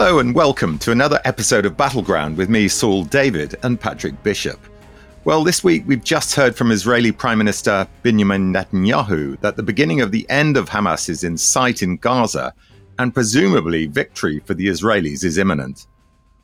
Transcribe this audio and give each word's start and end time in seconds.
Hello 0.00 0.18
and 0.18 0.34
welcome 0.34 0.78
to 0.78 0.92
another 0.92 1.20
episode 1.26 1.66
of 1.66 1.76
Battleground 1.76 2.38
with 2.38 2.48
me, 2.48 2.68
Saul 2.68 3.04
David, 3.04 3.56
and 3.62 3.78
Patrick 3.78 4.20
Bishop. 4.22 4.58
Well, 5.26 5.44
this 5.44 5.62
week 5.62 5.84
we've 5.86 6.02
just 6.02 6.34
heard 6.34 6.56
from 6.56 6.70
Israeli 6.70 7.12
Prime 7.12 7.36
Minister 7.36 7.86
Benjamin 8.02 8.50
Netanyahu 8.50 9.38
that 9.40 9.56
the 9.56 9.62
beginning 9.62 10.00
of 10.00 10.10
the 10.10 10.24
end 10.30 10.56
of 10.56 10.70
Hamas 10.70 11.10
is 11.10 11.22
in 11.22 11.36
sight 11.36 11.82
in 11.82 11.98
Gaza, 11.98 12.54
and 12.98 13.12
presumably 13.12 13.88
victory 13.88 14.40
for 14.46 14.54
the 14.54 14.68
Israelis 14.68 15.22
is 15.22 15.36
imminent. 15.36 15.86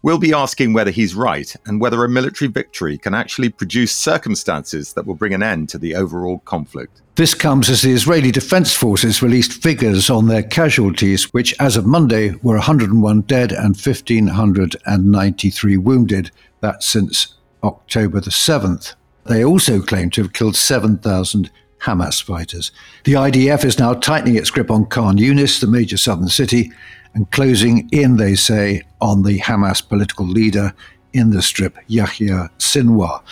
We'll 0.07 0.19
be 0.19 0.33
asking 0.33 0.73
whether 0.73 0.93
he's 0.93 1.17
right 1.17 1.53
and 1.67 1.81
whether 1.81 2.05
a 2.05 2.09
military 2.09 2.49
victory 2.49 2.97
can 2.97 3.13
actually 3.13 3.49
produce 3.49 3.93
circumstances 3.93 4.93
that 4.93 5.05
will 5.05 5.17
bring 5.17 5.35
an 5.35 5.43
end 5.43 5.69
to 5.71 5.79
the 5.79 5.97
overall 5.97 6.39
conflict. 6.45 7.03
This 7.17 7.35
comes 7.35 7.69
as 7.69 7.83
the 7.83 7.91
Israeli 7.91 8.31
Defense 8.31 8.73
Forces 8.73 9.21
released 9.21 9.65
figures 9.65 10.09
on 10.09 10.29
their 10.29 10.45
casualties, 10.45 11.25
which 11.35 11.57
as 11.59 11.77
of 11.77 11.87
Monday 11.87 12.37
were 12.45 12.55
101 12.55 13.23
dead 13.23 13.51
and 13.51 13.75
1,593 13.75 15.77
wounded. 15.77 16.31
That's 16.61 16.87
since 16.87 17.35
October 17.65 18.21
the 18.21 18.31
7th. 18.31 18.95
They 19.25 19.45
also 19.45 19.81
claim 19.81 20.11
to 20.11 20.23
have 20.23 20.33
killed 20.33 20.55
7,000 20.55 21.51
Hamas 21.81 22.23
fighters. 22.23 22.71
The 23.03 23.15
IDF 23.15 23.65
is 23.65 23.81
now 23.81 23.95
tightening 23.95 24.37
its 24.37 24.51
grip 24.51 24.71
on 24.71 24.87
Khan 24.87 25.19
Yunis, 25.19 25.61
the 25.61 25.67
major 25.67 25.97
southern 25.97 26.29
city, 26.29 26.71
and 27.17 27.31
closing 27.31 27.89
in, 27.93 28.19
they 28.19 28.35
say, 28.35 28.83
on 29.01 29.23
the 29.23 29.39
Hamas 29.39 29.87
political 29.87 30.27
leader 30.27 30.75
in 31.15 31.31
the 31.31 31.41
strip, 31.41 31.79
Yahya 31.87 32.51
Sinwar. 32.59 33.23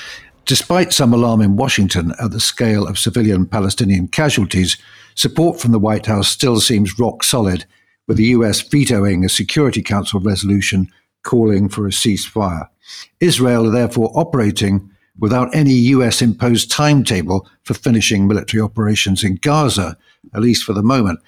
Despite 0.47 0.95
some 0.95 1.13
alarm 1.13 1.43
in 1.43 1.57
Washington 1.57 2.15
at 2.19 2.31
the 2.31 2.41
scale 2.41 2.87
of 2.87 2.99
civilian 2.99 3.45
Palestinian 3.45 4.09
casualties, 4.09 4.79
support 5.17 5.61
from 5.61 5.73
the 5.73 5.79
White 5.79 6.07
House 6.07 6.29
still 6.29 6.61
seems 6.61 6.99
rock 6.99 7.23
solid, 7.23 7.67
with 8.09 8.17
the 8.17 8.33
US 8.39 8.63
vetoing 8.63 9.23
a 9.23 9.29
Security 9.29 9.83
Council 9.83 10.19
resolution 10.19 10.91
calling 11.23 11.69
for 11.69 11.87
a 11.87 11.91
ceasefire. 11.91 12.67
Israel 13.21 13.67
are 13.67 13.71
therefore 13.71 14.11
operating 14.15 14.91
without 15.19 15.55
any 15.55 15.73
US 15.73 16.23
imposed 16.23 16.71
timetable 16.71 17.47
for 17.65 17.75
finishing 17.75 18.27
military 18.27 18.63
operations 18.63 19.23
in 19.23 19.35
Gaza, 19.37 19.99
at 20.33 20.41
least 20.41 20.65
for 20.65 20.73
the 20.73 20.83
moment. 20.83 21.21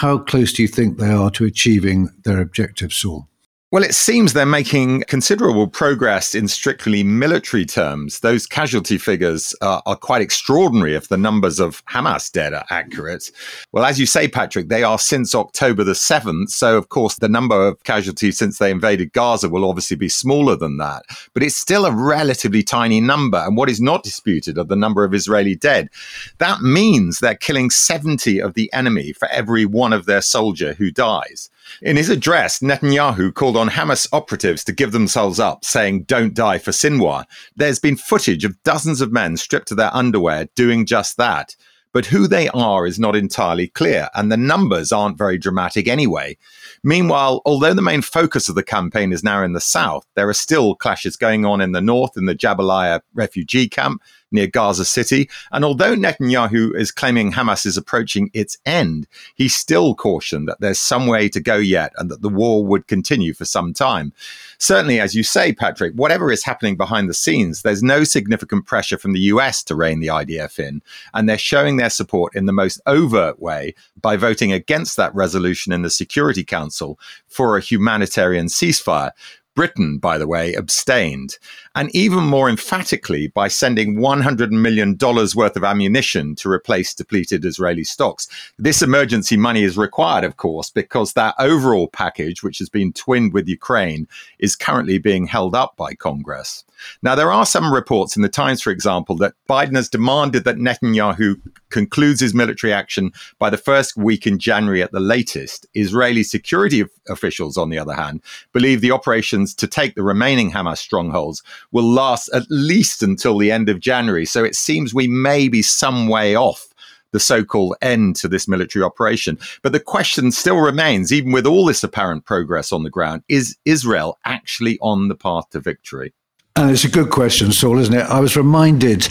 How 0.00 0.18
close 0.18 0.52
do 0.52 0.60
you 0.60 0.68
think 0.68 0.98
they 0.98 1.10
are 1.10 1.30
to 1.30 1.46
achieving 1.46 2.10
their 2.24 2.38
objective, 2.38 2.92
Saul? 2.92 3.30
Well, 3.72 3.82
it 3.82 3.96
seems 3.96 4.32
they're 4.32 4.46
making 4.46 5.02
considerable 5.08 5.66
progress 5.66 6.36
in 6.36 6.46
strictly 6.46 7.02
military 7.02 7.66
terms. 7.66 8.20
Those 8.20 8.46
casualty 8.46 8.96
figures 8.96 9.56
are, 9.60 9.82
are, 9.86 9.96
quite 9.96 10.22
extraordinary 10.22 10.94
if 10.94 11.08
the 11.08 11.16
numbers 11.16 11.58
of 11.58 11.84
Hamas 11.86 12.30
dead 12.30 12.54
are 12.54 12.64
accurate. 12.70 13.28
Well, 13.72 13.84
as 13.84 13.98
you 13.98 14.06
say, 14.06 14.28
Patrick, 14.28 14.68
they 14.68 14.84
are 14.84 15.00
since 15.00 15.34
October 15.34 15.82
the 15.82 15.94
7th. 15.94 16.50
So, 16.50 16.78
of 16.78 16.90
course, 16.90 17.16
the 17.16 17.28
number 17.28 17.66
of 17.66 17.82
casualties 17.82 18.38
since 18.38 18.58
they 18.58 18.70
invaded 18.70 19.12
Gaza 19.12 19.48
will 19.48 19.68
obviously 19.68 19.96
be 19.96 20.08
smaller 20.08 20.54
than 20.54 20.76
that. 20.76 21.02
But 21.34 21.42
it's 21.42 21.56
still 21.56 21.86
a 21.86 21.92
relatively 21.92 22.62
tiny 22.62 23.00
number. 23.00 23.38
And 23.38 23.56
what 23.56 23.68
is 23.68 23.80
not 23.80 24.04
disputed 24.04 24.58
are 24.58 24.64
the 24.64 24.76
number 24.76 25.02
of 25.02 25.12
Israeli 25.12 25.56
dead. 25.56 25.90
That 26.38 26.60
means 26.60 27.18
they're 27.18 27.34
killing 27.34 27.70
70 27.70 28.40
of 28.40 28.54
the 28.54 28.72
enemy 28.72 29.12
for 29.12 29.26
every 29.30 29.66
one 29.66 29.92
of 29.92 30.06
their 30.06 30.22
soldier 30.22 30.74
who 30.74 30.92
dies. 30.92 31.50
In 31.82 31.96
his 31.96 32.08
address, 32.08 32.60
Netanyahu 32.60 33.34
called 33.34 33.56
on 33.56 33.70
Hamas 33.70 34.08
operatives 34.12 34.64
to 34.64 34.72
give 34.72 34.92
themselves 34.92 35.38
up, 35.38 35.64
saying, 35.64 36.04
Don't 36.04 36.34
die 36.34 36.58
for 36.58 36.70
Sinwar. 36.70 37.24
There's 37.54 37.78
been 37.78 37.96
footage 37.96 38.44
of 38.44 38.62
dozens 38.62 39.00
of 39.00 39.12
men 39.12 39.36
stripped 39.36 39.68
to 39.68 39.74
their 39.74 39.94
underwear 39.94 40.48
doing 40.54 40.86
just 40.86 41.16
that. 41.16 41.54
But 41.92 42.04
who 42.04 42.26
they 42.26 42.48
are 42.48 42.86
is 42.86 42.98
not 42.98 43.16
entirely 43.16 43.68
clear, 43.68 44.10
and 44.14 44.30
the 44.30 44.36
numbers 44.36 44.92
aren't 44.92 45.16
very 45.16 45.38
dramatic 45.38 45.88
anyway. 45.88 46.36
Meanwhile, 46.82 47.40
although 47.46 47.72
the 47.72 47.80
main 47.80 48.02
focus 48.02 48.50
of 48.50 48.54
the 48.54 48.62
campaign 48.62 49.14
is 49.14 49.24
now 49.24 49.42
in 49.42 49.54
the 49.54 49.62
south, 49.62 50.06
there 50.14 50.28
are 50.28 50.34
still 50.34 50.74
clashes 50.74 51.16
going 51.16 51.46
on 51.46 51.62
in 51.62 51.72
the 51.72 51.80
north 51.80 52.16
in 52.18 52.26
the 52.26 52.34
Jabalia 52.34 53.00
refugee 53.14 53.66
camp 53.66 54.02
near 54.36 54.46
Gaza 54.46 54.84
City. 54.84 55.28
And 55.50 55.64
although 55.64 55.96
Netanyahu 55.96 56.74
is 56.76 56.92
claiming 56.92 57.32
Hamas 57.32 57.66
is 57.66 57.76
approaching 57.76 58.30
its 58.32 58.56
end, 58.64 59.08
he 59.34 59.48
still 59.48 59.94
cautioned 59.94 60.48
that 60.48 60.60
there's 60.60 60.78
some 60.78 61.08
way 61.08 61.28
to 61.30 61.40
go 61.40 61.56
yet 61.56 61.92
and 61.96 62.08
that 62.10 62.22
the 62.22 62.28
war 62.28 62.64
would 62.64 62.86
continue 62.86 63.34
for 63.34 63.44
some 63.44 63.74
time. 63.74 64.12
Certainly, 64.58 65.00
as 65.00 65.14
you 65.14 65.22
say, 65.22 65.52
Patrick, 65.52 65.92
whatever 65.94 66.30
is 66.30 66.44
happening 66.44 66.76
behind 66.76 67.08
the 67.08 67.14
scenes, 67.14 67.62
there's 67.62 67.82
no 67.82 68.04
significant 68.04 68.66
pressure 68.66 68.96
from 68.96 69.12
the 69.12 69.20
US 69.20 69.62
to 69.64 69.74
rein 69.74 70.00
the 70.00 70.06
IDF 70.06 70.58
in. 70.58 70.80
And 71.12 71.28
they're 71.28 71.38
showing 71.38 71.76
their 71.76 71.90
support 71.90 72.34
in 72.36 72.46
the 72.46 72.52
most 72.52 72.80
overt 72.86 73.40
way 73.40 73.74
by 74.00 74.16
voting 74.16 74.52
against 74.52 74.96
that 74.96 75.14
resolution 75.14 75.72
in 75.72 75.82
the 75.82 75.90
Security 75.90 76.44
Council 76.44 76.98
for 77.26 77.56
a 77.56 77.60
humanitarian 77.60 78.46
ceasefire, 78.46 79.10
Britain, 79.56 79.98
by 79.98 80.18
the 80.18 80.28
way, 80.28 80.52
abstained, 80.52 81.38
and 81.76 81.94
even 81.94 82.24
more 82.24 82.48
emphatically 82.48 83.28
by 83.28 83.48
sending 83.48 83.96
$100 83.96 84.50
million 84.50 84.96
worth 84.98 85.56
of 85.56 85.62
ammunition 85.62 86.34
to 86.34 86.50
replace 86.50 86.94
depleted 86.94 87.44
Israeli 87.44 87.84
stocks. 87.84 88.26
This 88.58 88.80
emergency 88.80 89.36
money 89.36 89.62
is 89.62 89.76
required, 89.76 90.24
of 90.24 90.38
course, 90.38 90.70
because 90.70 91.12
that 91.12 91.34
overall 91.38 91.88
package, 91.88 92.42
which 92.42 92.58
has 92.58 92.70
been 92.70 92.94
twinned 92.94 93.34
with 93.34 93.46
Ukraine, 93.46 94.08
is 94.38 94.56
currently 94.56 94.96
being 94.96 95.26
held 95.26 95.54
up 95.54 95.76
by 95.76 95.94
Congress. 95.94 96.64
Now, 97.02 97.14
there 97.14 97.32
are 97.32 97.46
some 97.46 97.72
reports 97.72 98.16
in 98.16 98.22
the 98.22 98.28
Times, 98.28 98.62
for 98.62 98.70
example, 98.70 99.16
that 99.16 99.34
Biden 99.48 99.76
has 99.76 99.88
demanded 99.88 100.44
that 100.44 100.56
Netanyahu 100.56 101.40
concludes 101.70 102.20
his 102.20 102.34
military 102.34 102.72
action 102.72 103.12
by 103.38 103.50
the 103.50 103.56
first 103.56 103.96
week 103.96 104.26
in 104.26 104.38
January 104.38 104.82
at 104.82 104.92
the 104.92 105.00
latest. 105.00 105.66
Israeli 105.74 106.22
security 106.22 106.84
officials, 107.08 107.56
on 107.56 107.70
the 107.70 107.78
other 107.78 107.94
hand, 107.94 108.20
believe 108.52 108.80
the 108.80 108.90
operations 108.90 109.54
to 109.54 109.66
take 109.66 109.94
the 109.94 110.02
remaining 110.02 110.50
Hamas 110.50 110.78
strongholds 110.78 111.42
will 111.72 111.88
last 111.88 112.28
at 112.34 112.44
least 112.50 113.02
until 113.02 113.38
the 113.38 113.52
end 113.52 113.68
of 113.68 113.80
January. 113.80 114.24
So 114.24 114.44
it 114.44 114.54
seems 114.54 114.94
we 114.94 115.08
may 115.08 115.48
be 115.48 115.62
some 115.62 116.08
way 116.08 116.36
off 116.36 116.68
the 117.12 117.20
so 117.20 117.44
called 117.44 117.76
end 117.80 118.16
to 118.16 118.28
this 118.28 118.46
military 118.46 118.84
operation. 118.84 119.38
But 119.62 119.72
the 119.72 119.80
question 119.80 120.30
still 120.32 120.58
remains, 120.58 121.12
even 121.12 121.32
with 121.32 121.46
all 121.46 121.64
this 121.64 121.82
apparent 121.82 122.24
progress 122.24 122.72
on 122.72 122.82
the 122.82 122.90
ground, 122.90 123.22
is 123.28 123.56
Israel 123.64 124.18
actually 124.24 124.78
on 124.80 125.08
the 125.08 125.14
path 125.14 125.48
to 125.50 125.60
victory? 125.60 126.12
And 126.56 126.70
it's 126.70 126.84
a 126.84 126.90
good 126.90 127.10
question, 127.10 127.52
Saul, 127.52 127.78
isn't 127.78 127.94
it? 127.94 128.06
I 128.06 128.20
was 128.20 128.36
reminded 128.36 129.08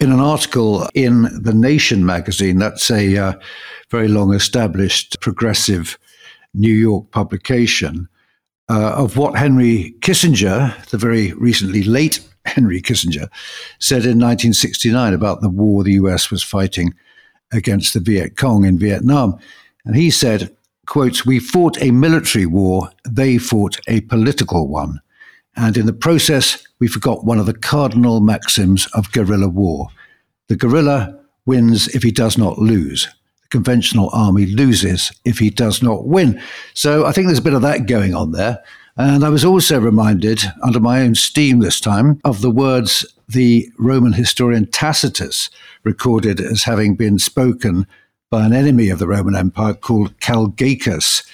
in 0.00 0.10
an 0.10 0.20
article 0.20 0.88
in 0.94 1.22
The 1.42 1.54
Nation 1.54 2.04
magazine, 2.04 2.58
that's 2.58 2.90
a 2.90 3.16
uh, 3.16 3.32
very 3.90 4.08
long 4.08 4.34
established 4.34 5.20
progressive 5.20 5.98
New 6.52 6.72
York 6.72 7.10
publication, 7.12 8.08
uh, 8.70 8.92
of 8.92 9.16
what 9.16 9.36
Henry 9.36 9.96
Kissinger, 9.98 10.72
the 10.90 10.96
very 10.96 11.32
recently 11.32 11.82
late 11.82 12.20
Henry 12.44 12.80
Kissinger, 12.80 13.28
said 13.80 14.04
in 14.04 14.18
1969 14.18 15.12
about 15.12 15.40
the 15.40 15.48
war 15.48 15.82
the 15.82 15.94
US 15.94 16.30
was 16.30 16.42
fighting 16.42 16.94
against 17.52 17.94
the 17.94 18.00
Viet 18.00 18.36
Cong 18.36 18.64
in 18.64 18.78
Vietnam. 18.78 19.36
And 19.84 19.96
he 19.96 20.08
said, 20.08 20.56
quotes, 20.86 21.26
we 21.26 21.40
fought 21.40 21.82
a 21.82 21.90
military 21.90 22.46
war, 22.46 22.90
they 23.08 23.38
fought 23.38 23.80
a 23.88 24.02
political 24.02 24.68
one. 24.68 25.00
And 25.56 25.76
in 25.76 25.86
the 25.86 25.92
process, 25.92 26.64
we 26.78 26.86
forgot 26.86 27.24
one 27.24 27.40
of 27.40 27.46
the 27.46 27.54
cardinal 27.54 28.20
maxims 28.20 28.86
of 28.94 29.10
guerrilla 29.10 29.48
war. 29.48 29.88
The 30.46 30.56
guerrilla 30.56 31.18
wins 31.44 31.88
if 31.88 32.04
he 32.04 32.12
does 32.12 32.38
not 32.38 32.58
lose. 32.58 33.08
Conventional 33.50 34.10
army 34.12 34.46
loses 34.46 35.12
if 35.24 35.38
he 35.38 35.50
does 35.50 35.82
not 35.82 36.06
win. 36.06 36.40
So 36.74 37.04
I 37.04 37.12
think 37.12 37.26
there's 37.26 37.38
a 37.38 37.42
bit 37.42 37.54
of 37.54 37.62
that 37.62 37.86
going 37.86 38.14
on 38.14 38.32
there. 38.32 38.62
And 38.96 39.24
I 39.24 39.28
was 39.28 39.44
also 39.44 39.80
reminded, 39.80 40.42
under 40.62 40.80
my 40.80 41.00
own 41.00 41.14
steam 41.14 41.60
this 41.60 41.80
time, 41.80 42.20
of 42.24 42.40
the 42.40 42.50
words 42.50 43.06
the 43.28 43.70
Roman 43.78 44.12
historian 44.12 44.66
Tacitus 44.66 45.50
recorded 45.84 46.40
as 46.40 46.64
having 46.64 46.96
been 46.96 47.18
spoken 47.18 47.86
by 48.30 48.44
an 48.44 48.52
enemy 48.52 48.90
of 48.90 48.98
the 48.98 49.08
Roman 49.08 49.36
Empire 49.36 49.74
called 49.74 50.18
Calgacus. 50.18 51.24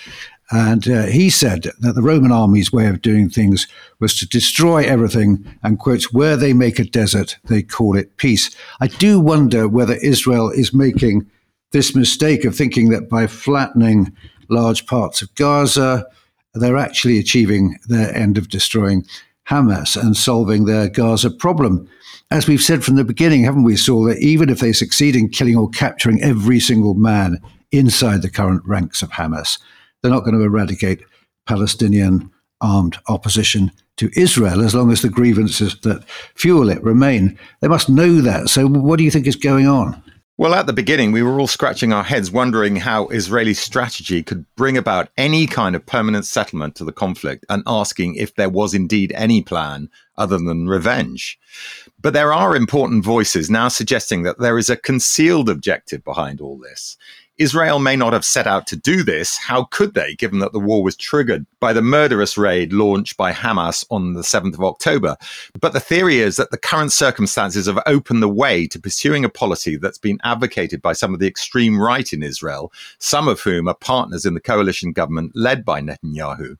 And 0.50 0.88
uh, 0.88 1.06
he 1.06 1.28
said 1.28 1.64
that 1.80 1.94
the 1.94 2.02
Roman 2.02 2.30
army's 2.30 2.72
way 2.72 2.86
of 2.86 3.02
doing 3.02 3.28
things 3.28 3.66
was 3.98 4.16
to 4.18 4.28
destroy 4.28 4.84
everything 4.84 5.44
and, 5.62 5.78
quotes, 5.78 6.12
where 6.12 6.36
they 6.36 6.52
make 6.52 6.78
a 6.78 6.84
desert, 6.84 7.36
they 7.46 7.62
call 7.62 7.96
it 7.96 8.16
peace. 8.16 8.54
I 8.80 8.86
do 8.86 9.18
wonder 9.18 9.66
whether 9.66 9.94
Israel 9.94 10.50
is 10.50 10.72
making 10.72 11.28
this 11.76 11.94
mistake 11.94 12.46
of 12.46 12.56
thinking 12.56 12.88
that 12.88 13.06
by 13.06 13.26
flattening 13.26 14.10
large 14.48 14.86
parts 14.86 15.20
of 15.20 15.34
Gaza, 15.34 16.06
they're 16.54 16.78
actually 16.78 17.18
achieving 17.18 17.78
their 17.86 18.16
end 18.16 18.38
of 18.38 18.48
destroying 18.48 19.04
Hamas 19.50 19.94
and 19.94 20.16
solving 20.16 20.64
their 20.64 20.88
Gaza 20.88 21.30
problem. 21.30 21.86
As 22.30 22.48
we've 22.48 22.62
said 22.62 22.82
from 22.82 22.96
the 22.96 23.04
beginning, 23.04 23.44
haven't 23.44 23.64
we, 23.64 23.76
Saul, 23.76 24.04
that 24.04 24.20
even 24.20 24.48
if 24.48 24.60
they 24.60 24.72
succeed 24.72 25.14
in 25.14 25.28
killing 25.28 25.54
or 25.54 25.68
capturing 25.68 26.22
every 26.22 26.60
single 26.60 26.94
man 26.94 27.42
inside 27.72 28.22
the 28.22 28.30
current 28.30 28.62
ranks 28.64 29.02
of 29.02 29.10
Hamas, 29.10 29.58
they're 30.00 30.10
not 30.10 30.24
going 30.24 30.38
to 30.38 30.44
eradicate 30.44 31.02
Palestinian 31.44 32.30
armed 32.62 32.96
opposition 33.06 33.70
to 33.98 34.08
Israel 34.16 34.64
as 34.64 34.74
long 34.74 34.90
as 34.90 35.02
the 35.02 35.10
grievances 35.10 35.78
that 35.80 36.08
fuel 36.36 36.70
it 36.70 36.82
remain. 36.82 37.38
They 37.60 37.68
must 37.68 37.90
know 37.90 38.22
that. 38.22 38.48
So, 38.48 38.66
what 38.66 38.96
do 38.96 39.04
you 39.04 39.10
think 39.10 39.26
is 39.26 39.36
going 39.36 39.66
on? 39.66 40.02
Well, 40.38 40.54
at 40.54 40.66
the 40.66 40.74
beginning, 40.74 41.12
we 41.12 41.22
were 41.22 41.40
all 41.40 41.46
scratching 41.46 41.94
our 41.94 42.02
heads 42.02 42.30
wondering 42.30 42.76
how 42.76 43.08
Israeli 43.08 43.54
strategy 43.54 44.22
could 44.22 44.44
bring 44.54 44.76
about 44.76 45.08
any 45.16 45.46
kind 45.46 45.74
of 45.74 45.86
permanent 45.86 46.26
settlement 46.26 46.74
to 46.74 46.84
the 46.84 46.92
conflict 46.92 47.46
and 47.48 47.62
asking 47.66 48.16
if 48.16 48.34
there 48.34 48.50
was 48.50 48.74
indeed 48.74 49.12
any 49.12 49.40
plan 49.40 49.88
other 50.18 50.36
than 50.36 50.68
revenge. 50.68 51.38
But 52.02 52.12
there 52.12 52.34
are 52.34 52.54
important 52.54 53.02
voices 53.02 53.48
now 53.48 53.68
suggesting 53.68 54.24
that 54.24 54.38
there 54.38 54.58
is 54.58 54.68
a 54.68 54.76
concealed 54.76 55.48
objective 55.48 56.04
behind 56.04 56.42
all 56.42 56.58
this. 56.58 56.98
Israel 57.38 57.78
may 57.78 57.96
not 57.96 58.14
have 58.14 58.24
set 58.24 58.46
out 58.46 58.66
to 58.68 58.76
do 58.76 59.02
this. 59.02 59.36
How 59.36 59.64
could 59.64 59.92
they, 59.92 60.14
given 60.14 60.38
that 60.38 60.52
the 60.52 60.58
war 60.58 60.82
was 60.82 60.96
triggered 60.96 61.44
by 61.60 61.74
the 61.74 61.82
murderous 61.82 62.38
raid 62.38 62.72
launched 62.72 63.18
by 63.18 63.32
Hamas 63.32 63.84
on 63.90 64.14
the 64.14 64.22
7th 64.22 64.54
of 64.54 64.64
October? 64.64 65.16
But 65.60 65.74
the 65.74 65.80
theory 65.80 66.16
is 66.16 66.36
that 66.36 66.50
the 66.50 66.56
current 66.56 66.92
circumstances 66.92 67.66
have 67.66 67.82
opened 67.84 68.22
the 68.22 68.28
way 68.28 68.66
to 68.68 68.80
pursuing 68.80 69.22
a 69.24 69.28
policy 69.28 69.76
that's 69.76 69.98
been 69.98 70.18
advocated 70.24 70.80
by 70.80 70.94
some 70.94 71.12
of 71.12 71.20
the 71.20 71.26
extreme 71.26 71.78
right 71.78 72.10
in 72.10 72.22
Israel, 72.22 72.72
some 72.98 73.28
of 73.28 73.40
whom 73.40 73.68
are 73.68 73.74
partners 73.74 74.24
in 74.24 74.32
the 74.32 74.40
coalition 74.40 74.92
government 74.92 75.32
led 75.34 75.62
by 75.62 75.82
Netanyahu. 75.82 76.56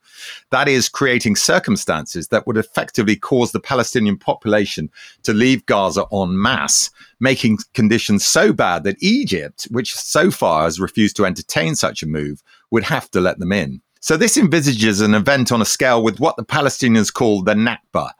That 0.51 0.69
is, 0.69 0.91
creating 0.91 1.37
circumstances 1.37 2.29
that 2.29 2.47
would 2.47 2.59
effectively 2.59 3.17
cause 3.17 3.53
the 3.53 3.61
Palestinian 3.61 4.19
population 4.19 4.91
to 5.23 5.33
leave 5.33 5.65
Gaza 5.65 6.05
en 6.13 6.41
masse 6.41 6.91
making 7.21 7.59
conditions 7.75 8.25
so 8.25 8.53
bad 8.53 8.85
that 8.85 9.03
Egypt, 9.03 9.67
which 9.71 9.95
so 9.95 10.31
far 10.31 10.66
has 10.67 10.79
refused 10.79 11.17
to 11.17 11.27
entertain 11.27 11.75
such 11.75 12.03
a 12.03 12.07
move, 12.07 12.43
would 12.71 12.85
have 12.85 13.11
to 13.13 13.21
let 13.21 13.39
them 13.39 13.53
in. 13.53 13.81
So 14.01 14.17
this 14.17 14.37
envisages 14.37 15.01
an 15.01 15.15
event 15.15 15.51
on 15.51 15.61
a 15.61 15.65
scale 15.65 16.03
with 16.03 16.21
what 16.21 16.37
the 16.37 16.45
Palestinians 16.45 17.13
call 17.13 17.43
the 17.43 17.55
Nakba, 17.55 18.11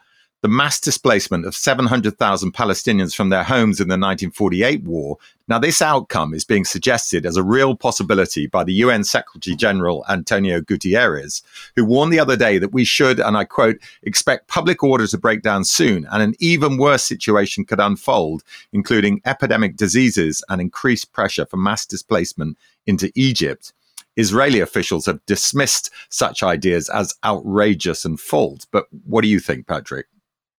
the 0.43 0.49
mass 0.49 0.79
displacement 0.79 1.47
of 1.47 1.57
700,000 1.57 2.53
Palestinians 2.53 3.15
from 3.15 3.31
their 3.31 3.43
homes 3.43 3.81
in 3.81 3.89
the 3.89 3.95
1948 3.95 4.83
war. 4.83 5.17
Now, 5.49 5.59
this 5.59 5.81
outcome 5.81 6.35
is 6.35 6.45
being 6.45 6.65
suggested 6.65 7.25
as 7.25 7.37
a 7.37 7.43
real 7.43 7.75
possibility 7.75 8.47
by 8.47 8.63
the 8.63 8.75
UN 8.75 9.05
Secretary 9.05 9.57
General 9.57 10.05
Antonio 10.09 10.61
Guterres, 10.61 11.43
who 11.75 11.85
warned 11.85 12.13
the 12.13 12.21
other 12.21 12.37
day 12.37 12.59
that 12.59 12.73
we 12.73 12.85
should, 12.85 13.19
and 13.19 13.37
I 13.37 13.45
quote, 13.45 13.79
expect 14.03 14.49
public 14.49 14.83
order 14.83 15.07
to 15.07 15.19
break 15.19 15.43
down 15.43 15.65
soon 15.65 16.07
and 16.13 16.23
an 16.23 16.35
even 16.39 16.77
worse 16.77 17.05
situation 17.05 17.65
could 17.65 17.81
unfold, 17.81 18.43
including 18.73 19.23
epidemic 19.25 19.77
diseases 19.77 20.45
and 20.49 20.61
increased 20.61 21.13
pressure 21.13 21.47
for 21.47 21.57
mass 21.57 21.87
displacement 21.87 22.59
into 22.87 23.11
Egypt. 23.15 23.73
Israeli 24.17 24.61
officials 24.61 25.07
have 25.07 25.25
dismissed 25.27 25.91
such 26.09 26.43
ideas 26.43 26.89
as 26.89 27.15
outrageous 27.25 28.05
and 28.05 28.19
false. 28.19 28.65
But 28.65 28.87
what 29.05 29.23
do 29.23 29.29
you 29.29 29.41
think, 29.41 29.67
Patrick? 29.67 30.07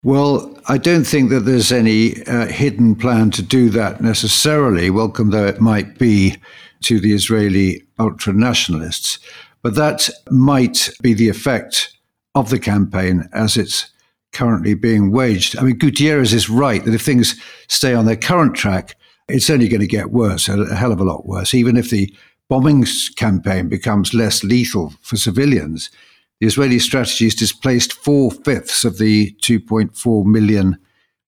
Well, 0.03 0.55
I 0.67 0.77
don't 0.77 1.05
think 1.05 1.31
that 1.31 1.41
there's 1.41 1.71
any 1.71 2.23
uh, 2.25 2.45
hidden 2.45 2.95
plan 2.95 3.31
to 3.31 3.41
do 3.41 3.69
that 3.71 3.99
necessarily, 3.99 4.91
welcome 4.91 5.31
though 5.31 5.47
it 5.47 5.59
might 5.59 5.97
be 5.97 6.37
to 6.83 6.99
the 6.99 7.13
Israeli 7.13 7.83
ultra 7.97 8.31
nationalists. 8.31 9.17
But 9.63 9.73
that 9.75 10.09
might 10.29 10.91
be 11.01 11.15
the 11.15 11.29
effect 11.29 11.97
of 12.35 12.51
the 12.51 12.59
campaign 12.59 13.27
as 13.33 13.57
it's 13.57 13.89
currently 14.33 14.75
being 14.75 15.11
waged. 15.11 15.57
I 15.57 15.63
mean, 15.63 15.77
Gutierrez 15.77 16.31
is 16.31 16.47
right 16.47 16.85
that 16.85 16.93
if 16.93 17.01
things 17.01 17.35
stay 17.67 17.95
on 17.95 18.05
their 18.05 18.15
current 18.15 18.55
track, 18.55 18.95
it's 19.27 19.49
only 19.49 19.67
going 19.67 19.81
to 19.81 19.87
get 19.87 20.11
worse, 20.11 20.47
a 20.47 20.75
hell 20.75 20.91
of 20.91 20.99
a 20.99 21.05
lot 21.05 21.25
worse. 21.25 21.55
Even 21.55 21.75
if 21.75 21.89
the 21.89 22.13
bombing 22.49 22.85
campaign 23.15 23.67
becomes 23.67 24.13
less 24.13 24.43
lethal 24.43 24.93
for 25.01 25.17
civilians, 25.17 25.89
the 26.39 26.47
Israeli 26.47 26.79
strategy 26.79 27.25
has 27.25 27.35
displaced 27.35 27.93
four 27.93 28.31
fifths 28.31 28.85
of 28.85 28.97
the 28.97 29.31
2.4 29.41 30.25
million 30.25 30.77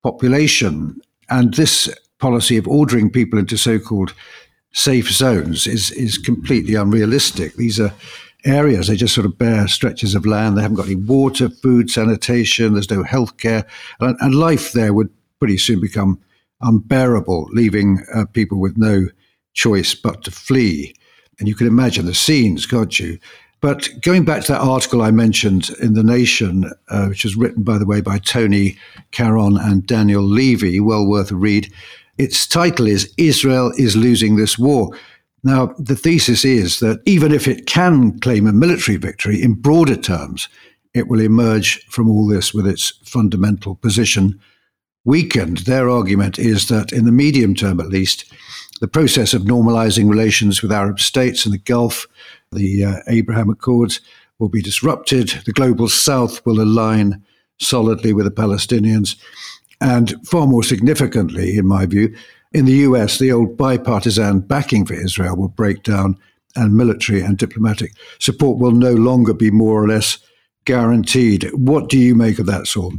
population. 0.03 1.01
And 1.29 1.53
this 1.53 1.93
policy 2.19 2.57
of 2.57 2.67
ordering 2.67 3.09
people 3.09 3.39
into 3.39 3.57
so 3.57 3.79
called 3.79 4.13
safe 4.71 5.09
zones 5.09 5.65
is, 5.65 5.91
is 5.91 6.17
completely 6.17 6.75
unrealistic. 6.75 7.55
These 7.55 7.79
are 7.79 7.93
areas, 8.45 8.87
they're 8.87 8.95
just 8.95 9.15
sort 9.15 9.25
of 9.25 9.37
bare 9.37 9.67
stretches 9.67 10.15
of 10.15 10.25
land. 10.25 10.57
They 10.57 10.61
haven't 10.61 10.77
got 10.77 10.85
any 10.85 10.95
water, 10.95 11.49
food, 11.49 11.89
sanitation, 11.89 12.73
there's 12.73 12.91
no 12.91 13.03
healthcare. 13.03 13.65
And, 13.99 14.15
and 14.21 14.35
life 14.35 14.73
there 14.73 14.93
would 14.93 15.09
pretty 15.39 15.57
soon 15.57 15.81
become 15.81 16.19
unbearable, 16.61 17.49
leaving 17.51 18.05
uh, 18.13 18.25
people 18.25 18.59
with 18.59 18.77
no 18.77 19.07
choice 19.53 19.95
but 19.95 20.23
to 20.23 20.31
flee. 20.31 20.93
And 21.39 21.47
you 21.47 21.55
can 21.55 21.67
imagine 21.67 22.05
the 22.05 22.13
scenes, 22.13 22.65
can't 22.65 22.97
you? 22.99 23.17
But 23.61 23.89
going 24.01 24.23
back 24.23 24.43
to 24.45 24.53
that 24.53 24.61
article 24.61 25.01
I 25.01 25.11
mentioned 25.11 25.69
in 25.81 25.93
The 25.93 26.03
Nation, 26.03 26.71
uh, 26.87 27.07
which 27.07 27.25
was 27.25 27.35
written, 27.35 27.63
by 27.63 27.77
the 27.77 27.85
way, 27.85 27.99
by 27.99 28.17
Tony 28.19 28.77
Karon 29.11 29.57
and 29.59 29.85
Daniel 29.85 30.23
Levy, 30.23 30.79
well 30.79 31.05
worth 31.05 31.31
a 31.31 31.35
read, 31.35 31.71
its 32.17 32.47
title 32.47 32.87
is 32.87 33.13
Israel 33.17 33.71
is 33.77 33.95
Losing 33.95 34.35
This 34.35 34.57
War. 34.57 34.91
Now, 35.43 35.73
the 35.77 35.95
thesis 35.95 36.43
is 36.43 36.79
that 36.79 37.01
even 37.05 37.31
if 37.31 37.47
it 37.47 37.65
can 37.65 38.19
claim 38.19 38.47
a 38.47 38.53
military 38.53 38.97
victory, 38.97 39.41
in 39.41 39.53
broader 39.53 39.95
terms, 39.95 40.49
it 40.93 41.07
will 41.07 41.21
emerge 41.21 41.85
from 41.85 42.09
all 42.09 42.27
this 42.27 42.53
with 42.53 42.67
its 42.67 42.93
fundamental 43.03 43.75
position 43.75 44.39
weakened. 45.05 45.59
Their 45.59 45.89
argument 45.89 46.37
is 46.37 46.67
that 46.67 46.91
in 46.91 47.05
the 47.05 47.11
medium 47.11 47.55
term, 47.55 47.79
at 47.79 47.87
least, 47.87 48.31
the 48.79 48.87
process 48.87 49.33
of 49.33 49.43
normalizing 49.43 50.09
relations 50.09 50.61
with 50.61 50.71
Arab 50.71 50.99
states 50.99 51.45
in 51.45 51.51
the 51.51 51.57
Gulf 51.57 52.07
the 52.51 52.83
uh, 52.83 52.95
Abraham 53.07 53.49
Accords 53.49 54.01
will 54.39 54.49
be 54.49 54.61
disrupted. 54.61 55.29
The 55.45 55.53
global 55.53 55.87
south 55.87 56.45
will 56.45 56.61
align 56.61 57.23
solidly 57.59 58.13
with 58.13 58.25
the 58.25 58.31
Palestinians. 58.31 59.15
And 59.81 60.15
far 60.25 60.47
more 60.47 60.63
significantly, 60.63 61.57
in 61.57 61.67
my 61.67 61.85
view, 61.85 62.15
in 62.51 62.65
the 62.65 62.73
US, 62.73 63.19
the 63.19 63.31
old 63.31 63.57
bipartisan 63.57 64.39
backing 64.39 64.85
for 64.85 64.93
Israel 64.93 65.35
will 65.35 65.49
break 65.49 65.83
down, 65.83 66.17
and 66.55 66.75
military 66.75 67.21
and 67.21 67.37
diplomatic 67.37 67.93
support 68.17 68.57
will 68.57 68.71
no 68.71 68.93
longer 68.93 69.33
be 69.33 69.51
more 69.51 69.83
or 69.83 69.87
less 69.87 70.17
guaranteed. 70.65 71.49
What 71.53 71.89
do 71.89 71.97
you 71.97 72.15
make 72.15 72.39
of 72.39 72.47
that, 72.47 72.65
Saul? 72.65 72.93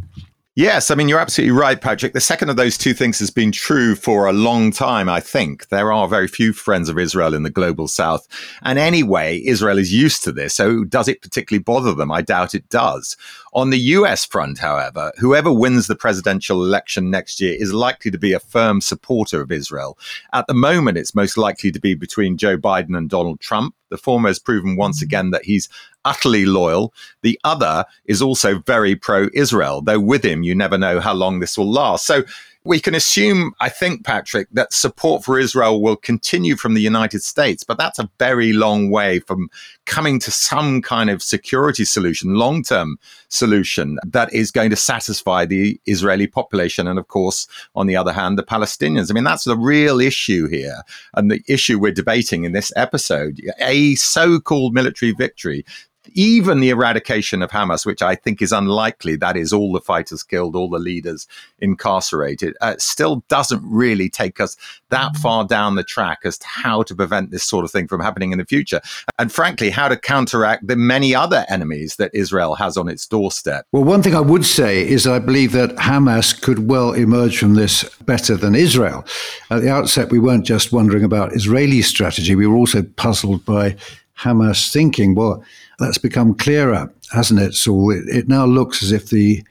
Yes, 0.57 0.91
I 0.91 0.97
mean, 0.97 1.09
you're 1.09 1.21
absolutely 1.21 1.57
right, 1.57 1.81
Patrick. 1.81 2.13
The 2.13 2.21
second 2.21 2.51
of 2.51 2.57
those 2.57 2.77
two 2.77 2.93
things 2.93 3.21
has 3.21 3.31
been 3.31 3.53
true 3.53 3.95
for 3.95 4.27
a 4.27 4.33
long 4.33 4.73
time, 4.73 5.09
I 5.09 5.21
think. 5.21 5.69
There 5.69 5.93
are 5.93 6.09
very 6.09 6.27
few 6.27 6.53
friends 6.53 6.89
of 6.89 6.99
Israel 6.99 7.35
in 7.35 7.45
the 7.45 7.51
global 7.51 7.87
south. 7.87 8.27
And 8.63 8.77
anyway, 8.77 9.41
Israel 9.47 9.79
is 9.79 9.93
used 9.95 10.25
to 10.25 10.33
this. 10.33 10.57
So 10.57 10.83
does 10.83 11.07
it 11.07 11.23
particularly 11.23 11.63
bother 11.63 11.95
them? 11.95 12.11
I 12.11 12.23
doubt 12.23 12.57
it 12.57 12.69
does. 12.69 13.17
On 13.53 13.71
the 13.71 13.79
US 13.79 14.25
front, 14.25 14.59
however, 14.59 15.13
whoever 15.19 15.53
wins 15.53 15.89
the 15.89 15.97
presidential 15.97 16.63
election 16.63 17.11
next 17.11 17.41
year 17.41 17.57
is 17.59 17.73
likely 17.73 18.11
to 18.11 18.19
be 18.19 18.33
a 18.33 18.39
firm 18.39 18.81
supporter 18.81 19.41
of 19.41 19.51
Israel. 19.51 19.99
At 20.33 20.47
the 20.47 20.55
moment, 20.55 20.99
it's 20.99 21.15
most 21.17 21.37
likely 21.37 21.73
to 21.73 21.81
be 21.81 21.95
between 21.95 22.37
Joe 22.37 22.57
Biden 22.57 22.97
and 22.97 23.11
Donald 23.11 23.41
Trump. 23.41 23.75
The 23.89 23.99
former 23.99 24.29
has 24.29 24.39
proven 24.39 24.77
once 24.77 24.99
mm-hmm. 24.99 25.07
again 25.07 25.31
that 25.31 25.45
he's 25.45 25.69
utterly 26.05 26.47
loyal. 26.47 26.95
The 27.23 27.41
other 27.43 27.85
is 28.05 28.23
also 28.23 28.61
very 28.61 28.95
pro 28.95 29.29
Israel, 29.35 29.83
though 29.83 30.01
with 30.01 30.25
him, 30.25 30.45
you 30.45 30.55
never 30.55 30.79
know 30.79 31.01
how 31.01 31.15
long 31.15 31.41
this 31.41 31.59
will 31.59 31.71
last. 31.71 32.07
So 32.07 32.23
we 32.65 32.79
can 32.79 32.95
assume, 32.95 33.55
I 33.61 33.71
think, 33.71 34.05
Patrick, 34.05 34.49
that 34.53 34.73
support 34.73 35.25
for 35.25 35.39
Israel 35.39 35.81
will 35.81 35.97
continue 35.97 36.57
from 36.57 36.75
the 36.75 36.83
United 36.83 37.23
States, 37.23 37.65
but 37.65 37.79
that's 37.79 37.99
a 37.99 38.11
very 38.19 38.53
long 38.53 38.91
way 38.91 39.21
from 39.21 39.49
coming 39.87 40.19
to 40.21 40.31
some 40.31 40.83
kind 40.83 41.09
of 41.09 41.23
security 41.23 41.87
solution, 41.87 42.35
long 42.35 42.63
term 42.63 42.99
solution 43.29 43.99
that 44.07 44.33
is 44.35 44.51
going 44.51 44.69
to 44.71 44.77
satisfy 44.77 45.47
the 45.47 45.81
Israeli 45.87 46.27
population. 46.27 46.87
And 46.87 46.99
of 46.99 47.09
course, 47.09 47.47
on 47.75 47.87
the 47.87 47.97
other 47.97 48.13
hand, 48.13 48.39
the 48.39 48.43
Palestinians. 48.43 49.11
I 49.11 49.15
mean, 49.15 49.25
that's 49.25 49.45
the 49.45 49.57
real 49.57 49.99
issue 49.99 50.47
here. 50.47 50.83
And 51.15 51.31
the 51.31 51.43
issue 51.49 51.79
we're 51.79 51.93
debating 51.93 52.45
in 52.45 52.53
this 52.53 52.73
episode 52.77 53.41
a 53.61 53.95
so 53.95 54.39
called 54.39 54.75
military 54.75 55.13
victory 55.13 55.65
even 56.13 56.61
the 56.61 56.71
eradication 56.71 57.43
of 57.43 57.51
Hamas, 57.51 57.85
which 57.85 58.03
I 58.03 58.15
think 58.15 58.41
is 58.41 58.53
unlikely, 58.53 59.17
that 59.17 59.37
is, 59.37 59.53
all 59.53 59.73
the 59.73 59.81
fighters 59.81 60.23
killed, 60.23 60.57
all 60.57 60.69
the 60.69 60.79
leaders 60.79 61.27
incarcerated, 61.61 62.57
uh, 62.61 62.77
still 62.79 63.25
doesn't 63.29 63.63
really 63.65 64.09
take 64.09 64.41
us 64.41 64.57
that 64.89 65.13
mm. 65.13 65.17
far 65.19 65.45
down 65.47 65.75
the 65.75 65.85
track 65.85 66.21
as 66.25 66.39
to 66.39 66.47
how 66.47 66.83
to 66.83 66.95
prevent 66.95 67.31
this 67.31 67.45
sort 67.45 67.65
of 67.65 67.71
thing 67.71 67.87
from 67.87 68.01
happening 68.01 68.33
in 68.33 68.39
the 68.39 68.45
future. 68.45 68.81
And 69.19 69.31
frankly, 69.31 69.71
how 69.71 69.89
to 69.89 69.97
counteract 69.97 70.67
the 70.67 70.77
many 70.77 71.15
other 71.15 71.45
enemies 71.49 71.97
that 71.97 72.11
Israel 72.15 72.55
has 72.55 72.77
on 72.77 72.89
its 72.89 73.07
doorstep. 73.07 73.67
Well, 73.73 73.85
one 73.85 74.03
thing 74.03 74.15
I 74.15 74.21
would 74.21 74.47
say 74.47 74.87
is 74.87 75.07
I 75.07 75.19
believe 75.19 75.53
that 75.53 75.77
Hamas 75.77 76.41
could 76.41 76.69
well 76.69 76.93
emerge 76.93 77.39
from 77.39 77.55
this 77.55 77.85
better 78.01 78.37
than 78.37 78.55
Israel. 78.55 79.05
At 79.51 79.63
the 79.63 79.71
outset, 79.71 80.11
we 80.11 80.19
weren't 80.19 80.47
just 80.47 80.73
wondering 80.73 81.05
about 81.05 81.35
Israeli 81.35 81.83
strategy, 81.83 82.35
we 82.35 82.47
were 82.47 82.57
also 82.57 82.83
puzzled 82.83 83.45
by 83.45 83.77
Hamas 84.21 84.73
thinking. 84.73 85.15
Well, 85.15 85.43
that's 85.79 85.99
become 85.99 86.35
clearer, 86.35 86.93
hasn't 87.13 87.41
it, 87.41 87.55
Saul? 87.55 87.91
It, 87.91 88.09
it 88.09 88.29
now 88.29 88.45
looks 88.45 88.83
as 88.83 88.93
if 88.93 89.09
the 89.09 89.43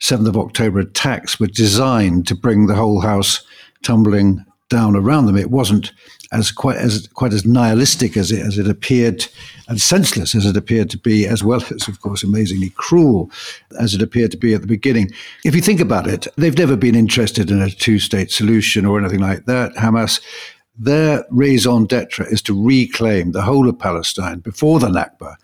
7th 0.00 0.28
of 0.28 0.36
October 0.36 0.80
attacks 0.80 1.38
were 1.38 1.46
designed 1.46 2.26
to 2.26 2.34
bring 2.34 2.66
the 2.66 2.74
whole 2.74 3.00
house 3.00 3.44
tumbling 3.82 4.44
down 4.68 4.96
around 4.96 5.26
them. 5.26 5.36
It 5.36 5.50
wasn't 5.50 5.92
as 6.32 6.50
quite 6.50 6.78
as 6.78 7.06
quite 7.08 7.34
as 7.34 7.44
nihilistic 7.44 8.16
as 8.16 8.32
it 8.32 8.40
as 8.40 8.58
it 8.58 8.66
appeared, 8.66 9.26
and 9.68 9.80
senseless 9.80 10.34
as 10.34 10.46
it 10.46 10.56
appeared 10.56 10.90
to 10.90 10.98
be, 10.98 11.26
as 11.26 11.44
well 11.44 11.62
as, 11.62 11.86
of 11.88 12.00
course, 12.00 12.24
amazingly 12.24 12.70
cruel 12.70 13.30
as 13.78 13.94
it 13.94 14.02
appeared 14.02 14.30
to 14.30 14.38
be 14.38 14.54
at 14.54 14.62
the 14.62 14.66
beginning. 14.66 15.10
If 15.44 15.54
you 15.54 15.60
think 15.60 15.80
about 15.80 16.08
it, 16.08 16.26
they've 16.36 16.56
never 16.56 16.76
been 16.76 16.94
interested 16.94 17.50
in 17.50 17.60
a 17.60 17.70
two-state 17.70 18.30
solution 18.30 18.86
or 18.86 18.98
anything 18.98 19.20
like 19.20 19.44
that. 19.44 19.74
Hamas. 19.74 20.20
Their 20.82 21.24
raison 21.30 21.84
d'etre 21.84 22.26
is 22.26 22.42
to 22.42 22.60
reclaim 22.60 23.30
the 23.30 23.42
whole 23.42 23.68
of 23.68 23.78
Palestine 23.78 24.40
before 24.40 24.80
the 24.80 24.88
Nakba 24.88 25.36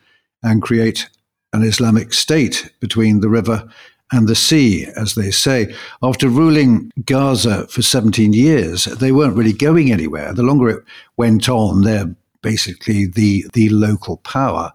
and 0.42 0.60
create 0.60 1.08
an 1.52 1.62
Islamic 1.62 2.12
state 2.12 2.72
between 2.80 3.20
the 3.20 3.28
river 3.28 3.68
and 4.10 4.26
the 4.26 4.34
sea, 4.34 4.88
as 4.96 5.14
they 5.14 5.30
say. 5.30 5.72
After 6.02 6.28
ruling 6.28 6.90
Gaza 7.04 7.68
for 7.68 7.82
17 7.82 8.32
years, 8.32 8.86
they 8.86 9.12
weren't 9.12 9.36
really 9.36 9.52
going 9.52 9.92
anywhere. 9.92 10.34
The 10.34 10.42
longer 10.42 10.70
it 10.70 10.84
went 11.16 11.48
on, 11.48 11.82
they're 11.82 12.12
basically 12.42 13.06
the, 13.06 13.44
the 13.52 13.68
local 13.68 14.16
power. 14.18 14.72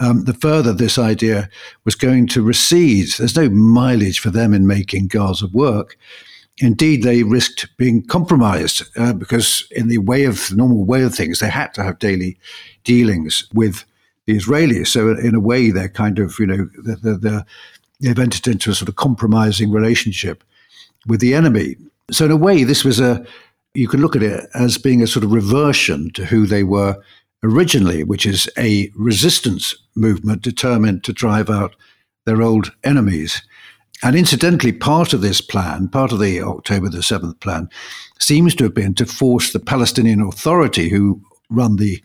Um, 0.00 0.24
the 0.24 0.32
further 0.32 0.72
this 0.72 0.98
idea 0.98 1.50
was 1.84 1.94
going 1.94 2.28
to 2.28 2.40
recede. 2.40 3.08
There's 3.18 3.36
no 3.36 3.50
mileage 3.50 4.20
for 4.20 4.30
them 4.30 4.54
in 4.54 4.66
making 4.66 5.08
Gaza 5.08 5.48
work. 5.48 5.98
Indeed, 6.60 7.02
they 7.02 7.22
risked 7.22 7.68
being 7.76 8.04
compromised 8.04 8.82
uh, 8.96 9.12
because, 9.12 9.66
in 9.70 9.88
the 9.88 9.98
way 9.98 10.24
of 10.24 10.48
the 10.48 10.56
normal 10.56 10.84
way 10.84 11.02
of 11.02 11.14
things, 11.14 11.38
they 11.38 11.50
had 11.50 11.72
to 11.74 11.82
have 11.82 11.98
daily 11.98 12.38
dealings 12.84 13.48
with 13.54 13.84
the 14.26 14.36
Israelis. 14.36 14.88
So, 14.88 15.10
in 15.10 15.34
a 15.34 15.40
way, 15.40 15.70
they're 15.70 15.88
kind 15.88 16.18
of, 16.18 16.36
you 16.38 16.46
know, 16.46 16.68
the, 16.82 16.96
the, 17.16 17.46
they've 18.00 18.18
entered 18.18 18.48
into 18.48 18.70
a 18.70 18.74
sort 18.74 18.88
of 18.88 18.96
compromising 18.96 19.70
relationship 19.70 20.42
with 21.06 21.20
the 21.20 21.34
enemy. 21.34 21.76
So, 22.10 22.24
in 22.24 22.30
a 22.32 22.36
way, 22.36 22.64
this 22.64 22.84
was 22.84 22.98
a, 22.98 23.24
you 23.74 23.86
could 23.86 24.00
look 24.00 24.16
at 24.16 24.22
it 24.22 24.48
as 24.54 24.78
being 24.78 25.02
a 25.02 25.06
sort 25.06 25.24
of 25.24 25.32
reversion 25.32 26.10
to 26.14 26.24
who 26.24 26.46
they 26.46 26.64
were 26.64 26.96
originally, 27.44 28.02
which 28.02 28.26
is 28.26 28.50
a 28.58 28.90
resistance 28.96 29.76
movement 29.94 30.42
determined 30.42 31.04
to 31.04 31.12
drive 31.12 31.48
out 31.48 31.76
their 32.24 32.42
old 32.42 32.72
enemies. 32.82 33.42
And 34.02 34.14
incidentally, 34.14 34.72
part 34.72 35.12
of 35.12 35.22
this 35.22 35.40
plan, 35.40 35.88
part 35.88 36.12
of 36.12 36.20
the 36.20 36.40
October 36.40 36.88
the 36.88 36.98
7th 36.98 37.40
plan, 37.40 37.68
seems 38.20 38.54
to 38.56 38.64
have 38.64 38.74
been 38.74 38.94
to 38.94 39.06
force 39.06 39.52
the 39.52 39.58
Palestinian 39.60 40.20
Authority, 40.20 40.88
who 40.88 41.20
run 41.50 41.76
the 41.76 42.02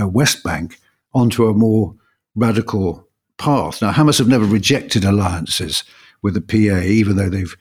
uh, 0.00 0.08
West 0.08 0.42
Bank, 0.42 0.78
onto 1.14 1.46
a 1.46 1.54
more 1.54 1.94
radical 2.34 3.06
path. 3.38 3.80
Now, 3.80 3.92
Hamas 3.92 4.18
have 4.18 4.28
never 4.28 4.44
rejected 4.44 5.04
alliances 5.04 5.84
with 6.22 6.34
the 6.34 6.40
PA, 6.40 6.80
even 6.80 7.16
though 7.16 7.28
they've 7.28 7.56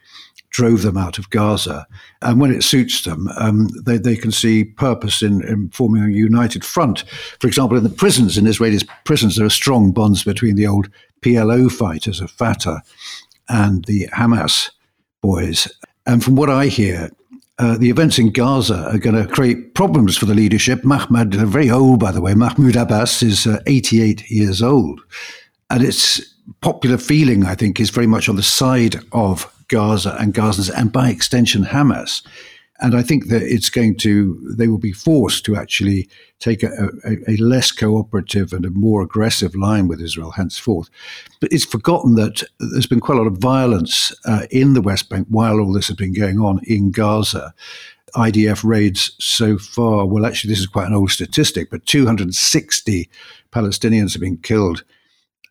drove 0.49 0.81
them 0.81 0.97
out 0.97 1.17
of 1.17 1.29
Gaza. 1.29 1.85
And 2.21 2.39
when 2.39 2.51
it 2.51 2.63
suits 2.63 3.03
them, 3.03 3.27
um, 3.37 3.67
they, 3.85 3.97
they 3.97 4.15
can 4.15 4.31
see 4.31 4.63
purpose 4.63 5.21
in, 5.21 5.43
in, 5.47 5.69
forming 5.69 6.03
a 6.03 6.07
united 6.07 6.63
front. 6.65 7.03
For 7.39 7.47
example, 7.47 7.77
in 7.77 7.83
the 7.83 7.89
prisons, 7.89 8.37
in 8.37 8.47
Israeli 8.47 8.79
prisons, 9.03 9.35
there 9.35 9.45
are 9.45 9.51
strong 9.51 9.91
bonds 9.91 10.23
between 10.23 10.55
the 10.55 10.65
old 10.65 10.89
PLO 11.21 11.71
fighters 11.71 12.21
of 12.21 12.31
Fatah 12.31 12.81
and 13.49 13.85
the 13.85 14.07
Hamas 14.07 14.69
boys. 15.21 15.67
And 16.05 16.23
from 16.23 16.35
what 16.35 16.49
I 16.49 16.67
hear, 16.67 17.11
uh, 17.59 17.77
the 17.77 17.89
events 17.89 18.19
in 18.19 18.31
Gaza 18.31 18.87
are 18.91 18.99
going 18.99 19.15
to 19.15 19.31
create 19.31 19.73
problems 19.73 20.15
for 20.15 20.25
the 20.25 20.35
leadership. 20.35 20.83
Mahmoud, 20.83 21.33
very 21.33 21.71
old, 21.71 21.99
by 21.99 22.11
the 22.11 22.21
way, 22.21 22.35
Mahmoud 22.35 22.75
Abbas 22.75 23.23
is 23.23 23.47
uh, 23.47 23.59
88 23.65 24.29
years 24.29 24.61
old. 24.61 25.01
And 25.69 25.83
its 25.83 26.21
popular 26.61 26.97
feeling, 26.97 27.45
I 27.45 27.55
think, 27.55 27.79
is 27.79 27.89
very 27.89 28.07
much 28.07 28.29
on 28.29 28.35
the 28.35 28.43
side 28.43 28.97
of 29.11 29.51
Gaza 29.67 30.15
and 30.19 30.33
Gazans, 30.33 30.71
and 30.73 30.91
by 30.91 31.09
extension, 31.09 31.63
Hamas. 31.63 32.25
And 32.79 32.95
I 32.95 33.01
think 33.01 33.27
that 33.27 33.41
it's 33.41 33.69
going 33.69 33.97
to, 33.97 34.39
they 34.55 34.67
will 34.67 34.77
be 34.77 34.91
forced 34.91 35.43
to 35.45 35.55
actually 35.55 36.07
take 36.39 36.61
a, 36.61 36.89
a, 37.03 37.31
a, 37.31 37.37
less 37.37 37.71
cooperative 37.71 38.53
and 38.53 38.65
a 38.65 38.69
more 38.69 39.01
aggressive 39.01 39.55
line 39.55 39.87
with 39.87 39.99
Israel 39.99 40.31
henceforth. 40.31 40.89
But 41.41 41.51
it's 41.51 41.65
forgotten 41.65 42.15
that 42.15 42.43
there's 42.59 42.85
been 42.85 42.99
quite 42.99 43.17
a 43.17 43.21
lot 43.21 43.31
of 43.31 43.39
violence 43.39 44.13
uh, 44.25 44.45
in 44.51 44.73
the 44.73 44.81
West 44.81 45.09
Bank 45.09 45.27
while 45.29 45.59
all 45.59 45.73
this 45.73 45.87
has 45.87 45.97
been 45.97 46.13
going 46.13 46.39
on 46.39 46.59
in 46.65 46.91
Gaza. 46.91 47.53
IDF 48.15 48.63
raids 48.63 49.15
so 49.19 49.57
far, 49.57 50.05
well, 50.05 50.25
actually, 50.25 50.49
this 50.49 50.59
is 50.59 50.67
quite 50.67 50.87
an 50.87 50.93
old 50.93 51.11
statistic, 51.11 51.69
but 51.69 51.85
260 51.85 53.09
Palestinians 53.51 54.13
have 54.13 54.21
been 54.21 54.37
killed 54.37 54.83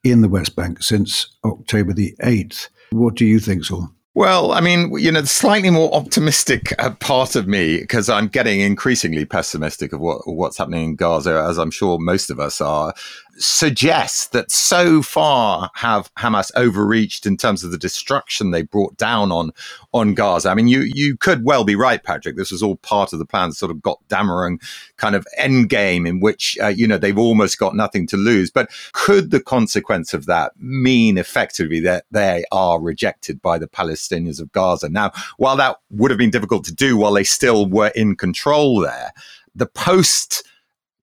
in 0.05 0.21
the 0.21 0.29
West 0.29 0.55
Bank 0.55 0.83
since 0.83 1.27
October 1.45 1.93
the 1.93 2.15
8th. 2.23 2.69
What 2.91 3.17
do 3.17 3.27
you 3.27 3.41
think, 3.41 3.65
Saul? 3.65 3.91
Well, 4.17 4.53
I 4.53 4.63
mean, 4.63 4.99
you 4.99 5.13
know, 5.13 5.21
the 5.21 5.27
slightly 5.27 5.69
more 5.69 5.93
optimistic 5.93 6.73
uh, 6.79 6.89
part 6.95 7.37
of 7.37 7.47
me, 7.47 7.81
because 7.81 8.09
I'm 8.09 8.29
getting 8.29 8.61
increasingly 8.61 9.27
pessimistic 9.27 9.93
of 9.93 10.01
what 10.01 10.27
what's 10.27 10.57
happening 10.57 10.85
in 10.85 10.97
Gaza, 10.97 11.45
as 11.47 11.59
I'm 11.59 11.71
sure 11.71 11.99
most 11.99 12.31
of 12.31 12.41
us 12.41 12.63
are, 12.63 12.95
suggests 13.39 14.29
that 14.29 14.51
so 14.51 15.03
far 15.03 15.71
have 15.75 16.13
Hamas 16.15 16.51
overreached 16.57 17.27
in 17.27 17.37
terms 17.37 17.63
of 17.65 17.71
the 17.71 17.79
destruction 17.79 18.51
they 18.51 18.63
brought 18.63 18.97
down 18.97 19.33
on 19.33 19.53
on 19.93 20.15
Gaza. 20.15 20.51
I 20.51 20.55
mean, 20.55 20.69
you 20.69 20.81
you 20.81 21.17
could 21.17 21.45
well 21.45 21.65
be 21.65 21.77
right, 21.77 22.03
Patrick. 22.03 22.37
This 22.37 22.51
was 22.51 22.63
all 22.63 22.77
part 22.77 23.13
of 23.13 23.19
the 23.19 23.27
plan, 23.27 23.53
sort 23.53 23.71
of 23.71 23.79
Götterdämmerung 23.79 24.63
kind 24.97 25.15
of 25.15 25.27
end 25.37 25.69
game 25.69 26.07
in 26.07 26.21
which 26.21 26.57
uh, 26.63 26.69
you 26.69 26.87
know 26.87 26.99
they've 26.99 27.19
almost 27.19 27.59
got 27.59 27.75
nothing 27.75 28.07
to 28.09 28.17
lose. 28.17 28.51
But 28.51 28.71
could 28.93 29.31
the 29.31 29.41
consequence 29.41 30.15
of 30.15 30.27
that 30.27 30.53
mean 30.59 31.19
effectively 31.19 31.81
that 31.81 32.05
they 32.11 32.45
are 32.53 32.81
rejected 32.81 33.41
by 33.43 33.59
the 33.59 33.69
Palestinians 33.69 34.41
of 34.41 34.53
Gaza? 34.53 34.89
Now, 34.89 35.13
while 35.37 35.57
that 35.57 35.79
would 35.91 36.11
have 36.11 36.19
been 36.19 36.31
difficult 36.31 36.65
to 36.65 36.75
do 36.75 36.97
while 36.97 37.13
they 37.13 37.25
still 37.25 37.69
were 37.69 37.93
in 37.95 38.17
control 38.17 38.81
there, 38.81 39.13
the 39.55 39.67
post 39.67 40.47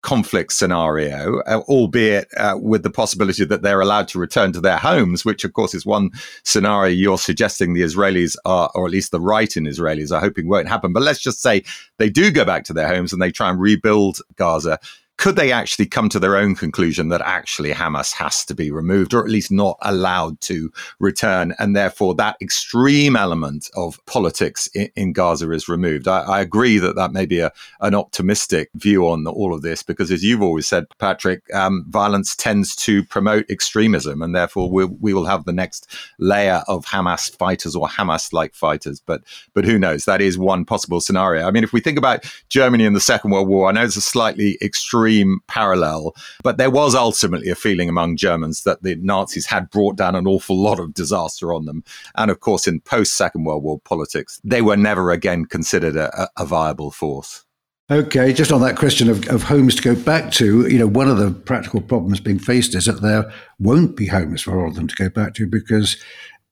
conflict 0.04 0.52
scenario, 0.52 1.40
uh, 1.48 1.62
albeit 1.68 2.28
uh, 2.38 2.58
with 2.62 2.84
the 2.84 2.90
possibility 2.90 3.46
that 3.46 3.62
they're 3.62 3.82
allowed 3.82 4.08
to 4.10 4.20
return 4.20 4.52
to 4.52 4.62
their 4.62 4.78
homes, 4.78 5.26
which 5.26 5.44
of 5.44 5.54
course 5.54 5.74
is 5.74 5.86
one 5.86 6.12
scenario 6.44 6.92
you're 6.92 7.18
suggesting 7.18 7.74
the 7.74 7.82
Israelis 7.82 8.36
are, 8.46 8.70
or 8.76 8.86
at 8.86 8.92
least 8.92 9.12
the 9.12 9.22
right 9.22 9.56
in 9.58 9.64
Israelis 9.64 10.12
are 10.12 10.20
hoping 10.20 10.48
won't 10.48 10.68
happen. 10.68 10.94
But 10.94 11.04
let's 11.04 11.22
just 11.22 11.42
say 11.42 11.64
they 11.98 12.10
do 12.10 12.32
go 12.32 12.46
back 12.46 12.66
to 12.66 12.74
their 12.74 12.88
homes 12.88 13.14
and 13.14 13.22
they 13.22 13.32
try 13.32 13.50
and 13.50 13.60
rebuild 13.60 14.20
Gaza 14.36 14.78
could 15.18 15.36
they 15.36 15.52
actually 15.52 15.86
come 15.86 16.10
to 16.10 16.20
their 16.20 16.36
own 16.36 16.56
conclusion 16.56 17.10
that 17.10 17.22
actually 17.22 17.72
Hamas 17.72 18.14
has 18.14 18.44
to 18.46 18.56
be 18.56 18.72
removed 18.72 19.14
or 19.14 19.24
at 19.24 19.30
least 19.30 19.52
not 19.52 19.78
allowed 19.82 20.42
to 20.42 20.72
return? 21.00 21.54
And 21.60 21.76
therefore, 21.76 22.16
that 22.16 22.36
extreme 22.42 23.16
element 23.16 23.70
of 23.76 24.04
politics 24.06 24.68
in, 24.74 24.90
in 24.96 25.14
Gaza 25.14 25.52
is 25.52 25.70
removed. 25.70 26.08
I, 26.08 26.22
I, 26.22 26.42
agree 26.42 26.78
that 26.80 26.96
that 26.96 27.14
may 27.14 27.26
be 27.26 27.40
a, 27.40 27.52
an 27.80 27.96
optimistic 27.96 28.70
view 28.76 29.08
on 29.08 29.26
all 29.28 29.54
of 29.54 29.62
this 29.62 29.84
because, 29.84 30.12
as 30.12 30.24
you've 30.24 30.42
always 30.42 30.68
said, 30.68 30.86
Patrick, 30.98 31.42
um, 31.54 31.86
violence 31.90 32.36
tends 32.36 32.76
to 32.78 33.04
promote 33.04 33.50
extremism. 33.50 34.22
And 34.22 34.36
therefore, 34.36 34.70
we'll, 34.70 34.98
we 35.00 35.14
will 35.14 35.26
have 35.26 35.46
the 35.46 35.54
next 35.54 35.88
layer 36.20 36.64
of 36.68 36.86
Hamas 36.86 37.34
fighters 37.38 37.76
or 37.76 37.88
Hamas 37.88 38.34
like 38.34 38.56
fighters. 38.56 39.00
But, 39.00 39.24
but 39.54 39.64
who 39.64 39.78
knows? 39.78 40.06
That 40.06 40.22
is 40.22 40.38
one 40.38 40.66
possible 40.66 41.00
scenario. 41.00 41.48
I 41.48 41.52
mean, 41.52 41.64
if 41.64 41.72
we 41.72 41.82
think 41.82 41.98
about 41.98 42.26
Germany 42.50 42.84
in 42.84 42.94
the 42.94 43.00
Second 43.00 43.32
World 43.32 43.48
War, 43.48 43.70
I 43.70 43.72
know 43.72 43.84
it's 43.84 43.96
a 43.96 44.02
slightly 44.02 44.58
extreme 44.62 45.03
extreme 45.04 45.40
parallel. 45.48 46.14
But 46.44 46.58
there 46.58 46.70
was 46.70 46.96
ultimately 46.96 47.50
a 47.50 47.56
feeling 47.56 47.90
among 47.90 48.18
Germans 48.18 48.64
that 48.64 48.84
the 48.84 48.96
Nazis 48.96 49.46
had 49.46 49.70
brought 49.70 49.98
down 49.98 50.16
an 50.16 50.28
awful 50.28 50.58
lot 50.58 50.80
of 50.80 50.94
disaster 50.94 51.54
on 51.54 51.66
them. 51.66 51.84
And 52.16 52.32
of 52.32 52.40
course, 52.40 52.68
in 52.68 52.80
post 52.80 53.14
Second 53.14 53.44
World 53.44 53.64
War 53.64 53.80
politics, 53.80 54.40
they 54.44 54.62
were 54.62 54.78
never 54.78 55.12
again 55.12 55.46
considered 55.46 55.96
a, 55.96 56.30
a 56.38 56.46
viable 56.46 56.92
force. 56.92 57.44
Okay, 57.92 58.32
just 58.32 58.52
on 58.52 58.62
that 58.62 58.78
question 58.78 59.10
of, 59.10 59.28
of 59.28 59.44
homes 59.44 59.76
to 59.76 59.82
go 59.82 59.94
back 59.94 60.32
to, 60.34 60.66
you 60.68 60.80
know, 60.80 60.88
one 60.88 61.10
of 61.10 61.18
the 61.18 61.32
practical 61.32 61.82
problems 61.82 62.22
being 62.22 62.40
faced 62.40 62.74
is 62.76 62.86
that 62.86 63.02
there 63.02 63.30
won't 63.60 63.98
be 63.98 64.08
homes 64.08 64.42
for 64.42 64.58
all 64.58 64.70
of 64.70 64.76
them 64.76 64.88
to 64.88 64.96
go 64.96 65.10
back 65.10 65.34
to 65.34 65.46
because, 65.46 65.98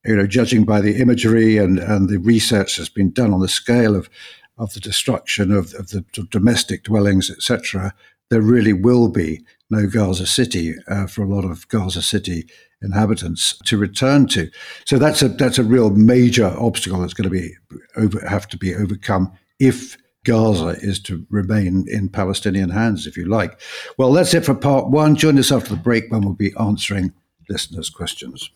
you 0.06 0.16
know, 0.18 0.28
judging 0.28 0.66
by 0.66 0.82
the 0.82 0.98
imagery 0.98 1.58
and, 1.58 1.80
and 1.80 2.10
the 2.10 2.18
research 2.18 2.76
that's 2.76 2.90
been 2.90 3.12
done 3.12 3.34
on 3.34 3.40
the 3.40 3.48
scale 3.48 3.96
of, 3.96 4.10
of 4.58 4.74
the 4.74 4.82
destruction 4.82 5.54
of, 5.54 5.74
of 5.76 5.90
the 5.90 6.02
domestic 6.30 6.84
dwellings, 6.84 7.32
etc., 7.32 7.94
there 8.32 8.42
really 8.42 8.74
will 8.74 9.10
be 9.10 9.46
no 9.70 9.88
Gaza 9.88 10.26
City 10.26 10.74
uh, 10.88 11.06
for 11.06 11.22
a 11.22 11.28
lot 11.28 11.46
of 11.46 11.68
Gaza 11.68 12.02
City 12.02 12.48
inhabitants 12.82 13.60
to 13.66 13.78
return 13.78 14.26
to. 14.28 14.50
So 14.86 14.98
that's 14.98 15.22
a 15.22 15.30
that's 15.30 15.60
a 15.60 15.64
real 15.64 15.92
major 15.92 16.48
obstacle 16.58 17.00
that's 17.00 17.14
going 17.14 17.30
to 17.30 17.42
be 17.42 17.54
over, 17.96 18.26
have 18.28 18.48
to 18.48 18.58
be 18.58 18.74
overcome 18.74 19.32
if 19.60 19.98
Gaza 20.26 20.78
is 20.82 21.00
to 21.02 21.26
remain 21.30 21.86
in 21.88 22.10
Palestinian 22.10 22.70
hands, 22.70 23.06
if 23.06 23.18
you 23.18 23.26
like. 23.26 23.60
Well, 23.98 24.14
that's 24.14 24.34
it 24.34 24.46
for 24.46 24.56
part 24.56 24.90
one. 24.90 25.16
Join 25.16 25.38
us 25.38 25.52
after 25.52 25.70
the 25.70 25.82
break 25.82 26.06
when 26.10 26.22
we'll 26.22 26.34
be 26.34 26.54
answering 26.60 27.14
listeners' 27.50 27.90
questions. 27.90 28.50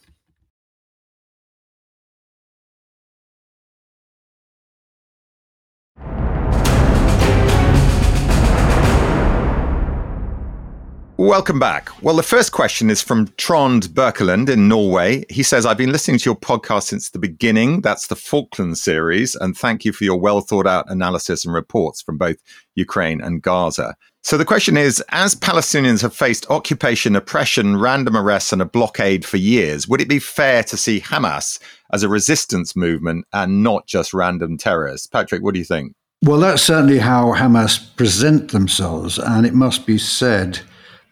Welcome 11.26 11.58
back. 11.58 11.90
Well, 12.04 12.16
the 12.16 12.22
first 12.22 12.52
question 12.52 12.92
is 12.92 13.02
from 13.02 13.34
Trond 13.38 13.86
Berkeland 13.88 14.48
in 14.48 14.68
Norway. 14.68 15.26
He 15.28 15.42
says, 15.42 15.66
I've 15.66 15.76
been 15.76 15.92
listening 15.92 16.20
to 16.20 16.30
your 16.30 16.36
podcast 16.36 16.84
since 16.84 17.10
the 17.10 17.18
beginning. 17.18 17.82
That's 17.82 18.06
the 18.06 18.16
Falkland 18.16 18.78
series. 18.78 19.34
And 19.34 19.58
thank 19.58 19.84
you 19.86 19.92
for 19.92 20.04
your 20.04 20.20
well 20.20 20.42
thought 20.42 20.68
out 20.68 20.86
analysis 20.88 21.44
and 21.44 21.52
reports 21.52 22.00
from 22.00 22.20
both 22.20 22.36
Ukraine 22.76 23.22
and 23.22 23.42
Gaza. 23.42 23.96
So 24.22 24.38
the 24.38 24.46
question 24.46 24.78
is 24.78 25.04
As 25.10 25.34
Palestinians 25.34 26.04
have 26.04 26.14
faced 26.14 26.46
occupation, 26.52 27.16
oppression, 27.16 27.78
random 27.78 28.16
arrests, 28.16 28.54
and 28.54 28.62
a 28.62 28.66
blockade 28.66 29.26
for 29.26 29.38
years, 29.38 29.88
would 29.88 30.02
it 30.02 30.08
be 30.08 30.20
fair 30.20 30.62
to 30.66 30.78
see 30.78 31.02
Hamas 31.02 31.60
as 31.92 32.04
a 32.04 32.08
resistance 32.08 32.76
movement 32.76 33.26
and 33.34 33.64
not 33.64 33.88
just 33.88 34.14
random 34.14 34.60
terrorists? 34.60 35.08
Patrick, 35.08 35.42
what 35.42 35.56
do 35.56 35.60
you 35.60 35.66
think? 35.66 35.94
Well, 36.22 36.40
that's 36.40 36.62
certainly 36.62 37.00
how 37.00 37.34
Hamas 37.34 37.96
present 37.96 38.52
themselves. 38.52 39.18
And 39.18 39.48
it 39.48 39.56
must 39.56 39.88
be 39.88 39.98
said 39.98 40.62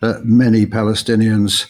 that 0.03 0.25
many 0.25 0.65
Palestinians 0.65 1.67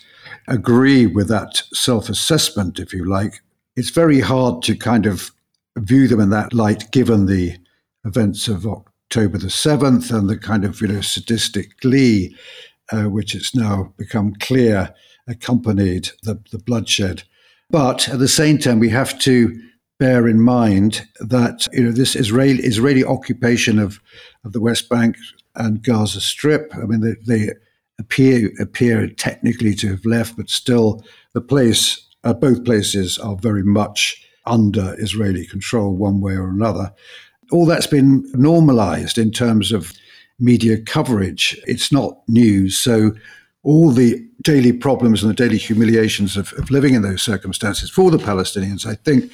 agree 0.47 1.05
with 1.05 1.27
that 1.29 1.61
self 1.73 2.09
assessment, 2.09 2.79
if 2.79 2.91
you 2.91 3.05
like. 3.05 3.41
It's 3.75 3.91
very 3.91 4.19
hard 4.19 4.63
to 4.63 4.75
kind 4.75 5.05
of 5.05 5.31
view 5.77 6.07
them 6.07 6.19
in 6.19 6.31
that 6.31 6.53
light 6.53 6.91
given 6.91 7.25
the 7.25 7.57
events 8.05 8.47
of 8.47 8.65
October 8.65 9.37
the 9.37 9.47
7th 9.47 10.11
and 10.11 10.29
the 10.29 10.37
kind 10.37 10.65
of 10.65 10.81
you 10.81 10.87
know 10.87 11.01
sadistic 11.01 11.79
glee 11.79 12.35
uh, 12.91 13.03
which 13.03 13.33
it's 13.35 13.55
now 13.55 13.93
become 13.97 14.33
clear 14.39 14.93
accompanied 15.27 16.09
the, 16.23 16.39
the 16.51 16.57
bloodshed. 16.57 17.23
But 17.69 18.09
at 18.09 18.19
the 18.19 18.27
same 18.27 18.57
time, 18.57 18.79
we 18.79 18.89
have 18.89 19.17
to 19.19 19.57
bear 19.99 20.27
in 20.27 20.41
mind 20.41 21.07
that 21.19 21.67
you 21.71 21.83
know 21.83 21.91
this 21.91 22.15
Israeli 22.15 22.63
Israeli 22.63 23.05
occupation 23.05 23.79
of, 23.79 24.01
of 24.43 24.53
the 24.53 24.59
West 24.59 24.89
Bank 24.89 25.15
and 25.55 25.83
Gaza 25.83 26.19
Strip. 26.19 26.73
I 26.75 26.85
mean, 26.85 27.01
they, 27.01 27.15
they 27.25 27.53
appear 27.99 28.51
appear 28.59 29.07
technically 29.07 29.75
to 29.75 29.89
have 29.89 30.05
left, 30.05 30.37
but 30.37 30.49
still 30.49 31.03
the 31.33 31.41
place, 31.41 32.07
uh, 32.23 32.33
both 32.33 32.65
places 32.65 33.17
are 33.19 33.35
very 33.35 33.63
much 33.63 34.25
under 34.45 34.95
Israeli 34.97 35.45
control 35.45 35.95
one 35.95 36.19
way 36.21 36.33
or 36.33 36.49
another. 36.49 36.93
All 37.51 37.65
that's 37.65 37.87
been 37.87 38.23
normalized 38.33 39.17
in 39.17 39.31
terms 39.31 39.71
of 39.71 39.93
media 40.39 40.81
coverage. 40.81 41.59
It's 41.67 41.91
not 41.91 42.17
news. 42.27 42.77
So 42.77 43.11
all 43.63 43.91
the 43.91 44.27
daily 44.41 44.73
problems 44.73 45.23
and 45.23 45.29
the 45.29 45.35
daily 45.35 45.57
humiliations 45.57 46.35
of, 46.35 46.51
of 46.53 46.69
living 46.69 46.95
in 46.95 47.01
those 47.01 47.21
circumstances 47.21 47.89
for 47.89 48.11
the 48.11 48.17
Palestinians, 48.17 48.85
I 48.85 48.95
think, 48.95 49.31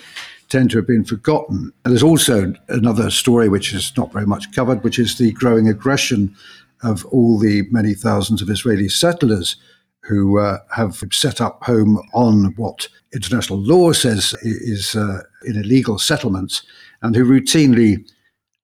tend 0.49 0.71
to 0.71 0.77
have 0.77 0.87
been 0.87 1.03
forgotten. 1.05 1.71
And 1.83 1.93
there's 1.93 2.03
also 2.03 2.53
another 2.67 3.09
story 3.09 3.49
which 3.49 3.73
is 3.73 3.91
not 3.97 4.11
very 4.11 4.25
much 4.25 4.51
covered, 4.53 4.83
which 4.83 4.99
is 4.99 5.17
the 5.17 5.31
growing 5.31 5.67
aggression 5.67 6.35
of 6.83 7.05
all 7.05 7.38
the 7.38 7.63
many 7.71 7.93
thousands 7.93 8.41
of 8.41 8.50
Israeli 8.50 8.89
settlers 8.89 9.55
who 10.03 10.39
uh, 10.39 10.59
have 10.75 11.03
set 11.12 11.41
up 11.41 11.63
home 11.63 12.01
on 12.13 12.53
what 12.55 12.88
international 13.13 13.59
law 13.59 13.91
says 13.91 14.33
is 14.41 14.95
uh, 14.95 15.21
in 15.45 15.57
illegal 15.57 16.00
settlements 16.00 16.63
and 17.01 17.15
who 17.15 17.25
routinely 17.25 18.09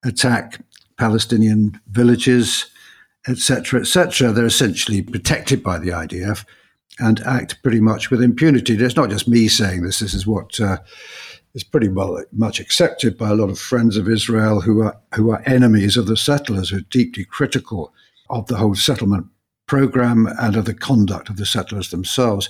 attack 0.03 0.61
Palestinian 0.97 1.79
villages, 1.89 2.65
etc., 3.27 3.81
etc. 3.81 4.31
They're 4.31 4.45
essentially 4.45 5.01
protected 5.01 5.61
by 5.63 5.77
the 5.77 5.89
IDF 5.89 6.45
and 6.99 7.19
act 7.21 7.61
pretty 7.61 7.81
much 7.81 8.09
with 8.09 8.21
impunity. 8.21 8.75
It's 8.75 8.95
not 8.95 9.09
just 9.09 9.27
me 9.27 9.47
saying 9.47 9.83
this. 9.83 9.99
This 9.99 10.13
is 10.13 10.25
what 10.25 10.59
uh, 10.59 10.77
is 11.53 11.63
pretty 11.63 11.89
well 11.89 12.23
much 12.31 12.59
accepted 12.59 13.17
by 13.17 13.29
a 13.29 13.35
lot 13.35 13.49
of 13.49 13.59
friends 13.59 13.97
of 13.97 14.07
Israel 14.07 14.61
who 14.61 14.81
are 14.81 14.97
who 15.15 15.31
are 15.31 15.43
enemies 15.45 15.97
of 15.97 16.07
the 16.07 16.17
settlers, 16.17 16.69
who 16.69 16.77
are 16.77 16.91
deeply 16.91 17.25
critical 17.25 17.93
of 18.29 18.47
the 18.47 18.57
whole 18.57 18.75
settlement 18.75 19.27
program 19.67 20.27
and 20.39 20.55
of 20.55 20.65
the 20.65 20.73
conduct 20.73 21.29
of 21.29 21.37
the 21.37 21.45
settlers 21.45 21.89
themselves. 21.89 22.49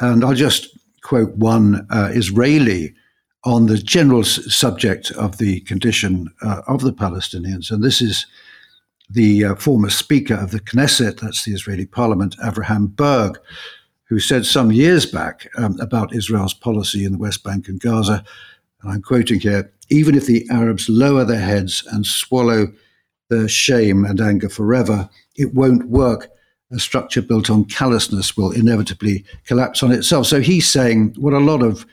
And 0.00 0.24
I'll 0.24 0.34
just 0.34 0.76
quote 1.02 1.34
one 1.36 1.86
uh, 1.90 2.10
Israeli 2.12 2.94
on 3.44 3.66
the 3.66 3.78
general 3.78 4.20
s- 4.20 4.54
subject 4.54 5.10
of 5.12 5.38
the 5.38 5.60
condition 5.60 6.28
uh, 6.42 6.62
of 6.66 6.80
the 6.80 6.92
Palestinians. 6.92 7.70
And 7.70 7.82
this 7.82 8.00
is 8.00 8.26
the 9.10 9.44
uh, 9.44 9.54
former 9.56 9.90
Speaker 9.90 10.34
of 10.34 10.50
the 10.50 10.60
Knesset, 10.60 11.20
that's 11.20 11.44
the 11.44 11.52
Israeli 11.52 11.86
parliament, 11.86 12.36
Avraham 12.38 12.88
Burg, 12.96 13.38
who 14.08 14.18
said 14.18 14.46
some 14.46 14.72
years 14.72 15.06
back 15.06 15.48
um, 15.58 15.78
about 15.80 16.14
Israel's 16.14 16.54
policy 16.54 17.04
in 17.04 17.12
the 17.12 17.18
West 17.18 17.44
Bank 17.44 17.68
and 17.68 17.80
Gaza, 17.80 18.24
and 18.82 18.92
I'm 18.92 19.02
quoting 19.02 19.40
here 19.40 19.70
even 19.90 20.14
if 20.14 20.26
the 20.26 20.46
Arabs 20.50 20.88
lower 20.88 21.24
their 21.24 21.40
heads 21.40 21.86
and 21.92 22.06
swallow 22.06 22.72
their 23.34 23.48
shame 23.48 24.04
and 24.04 24.20
anger 24.20 24.48
forever. 24.48 25.08
It 25.36 25.54
won't 25.54 25.88
work. 25.88 26.30
A 26.70 26.78
structure 26.78 27.22
built 27.22 27.50
on 27.50 27.66
callousness 27.66 28.36
will 28.36 28.50
inevitably 28.50 29.24
collapse 29.46 29.82
on 29.82 29.92
itself. 29.92 30.26
So 30.26 30.40
he's 30.40 30.70
saying 30.70 31.14
what 31.18 31.32
a 31.32 31.38
lot 31.38 31.62
of, 31.62 31.86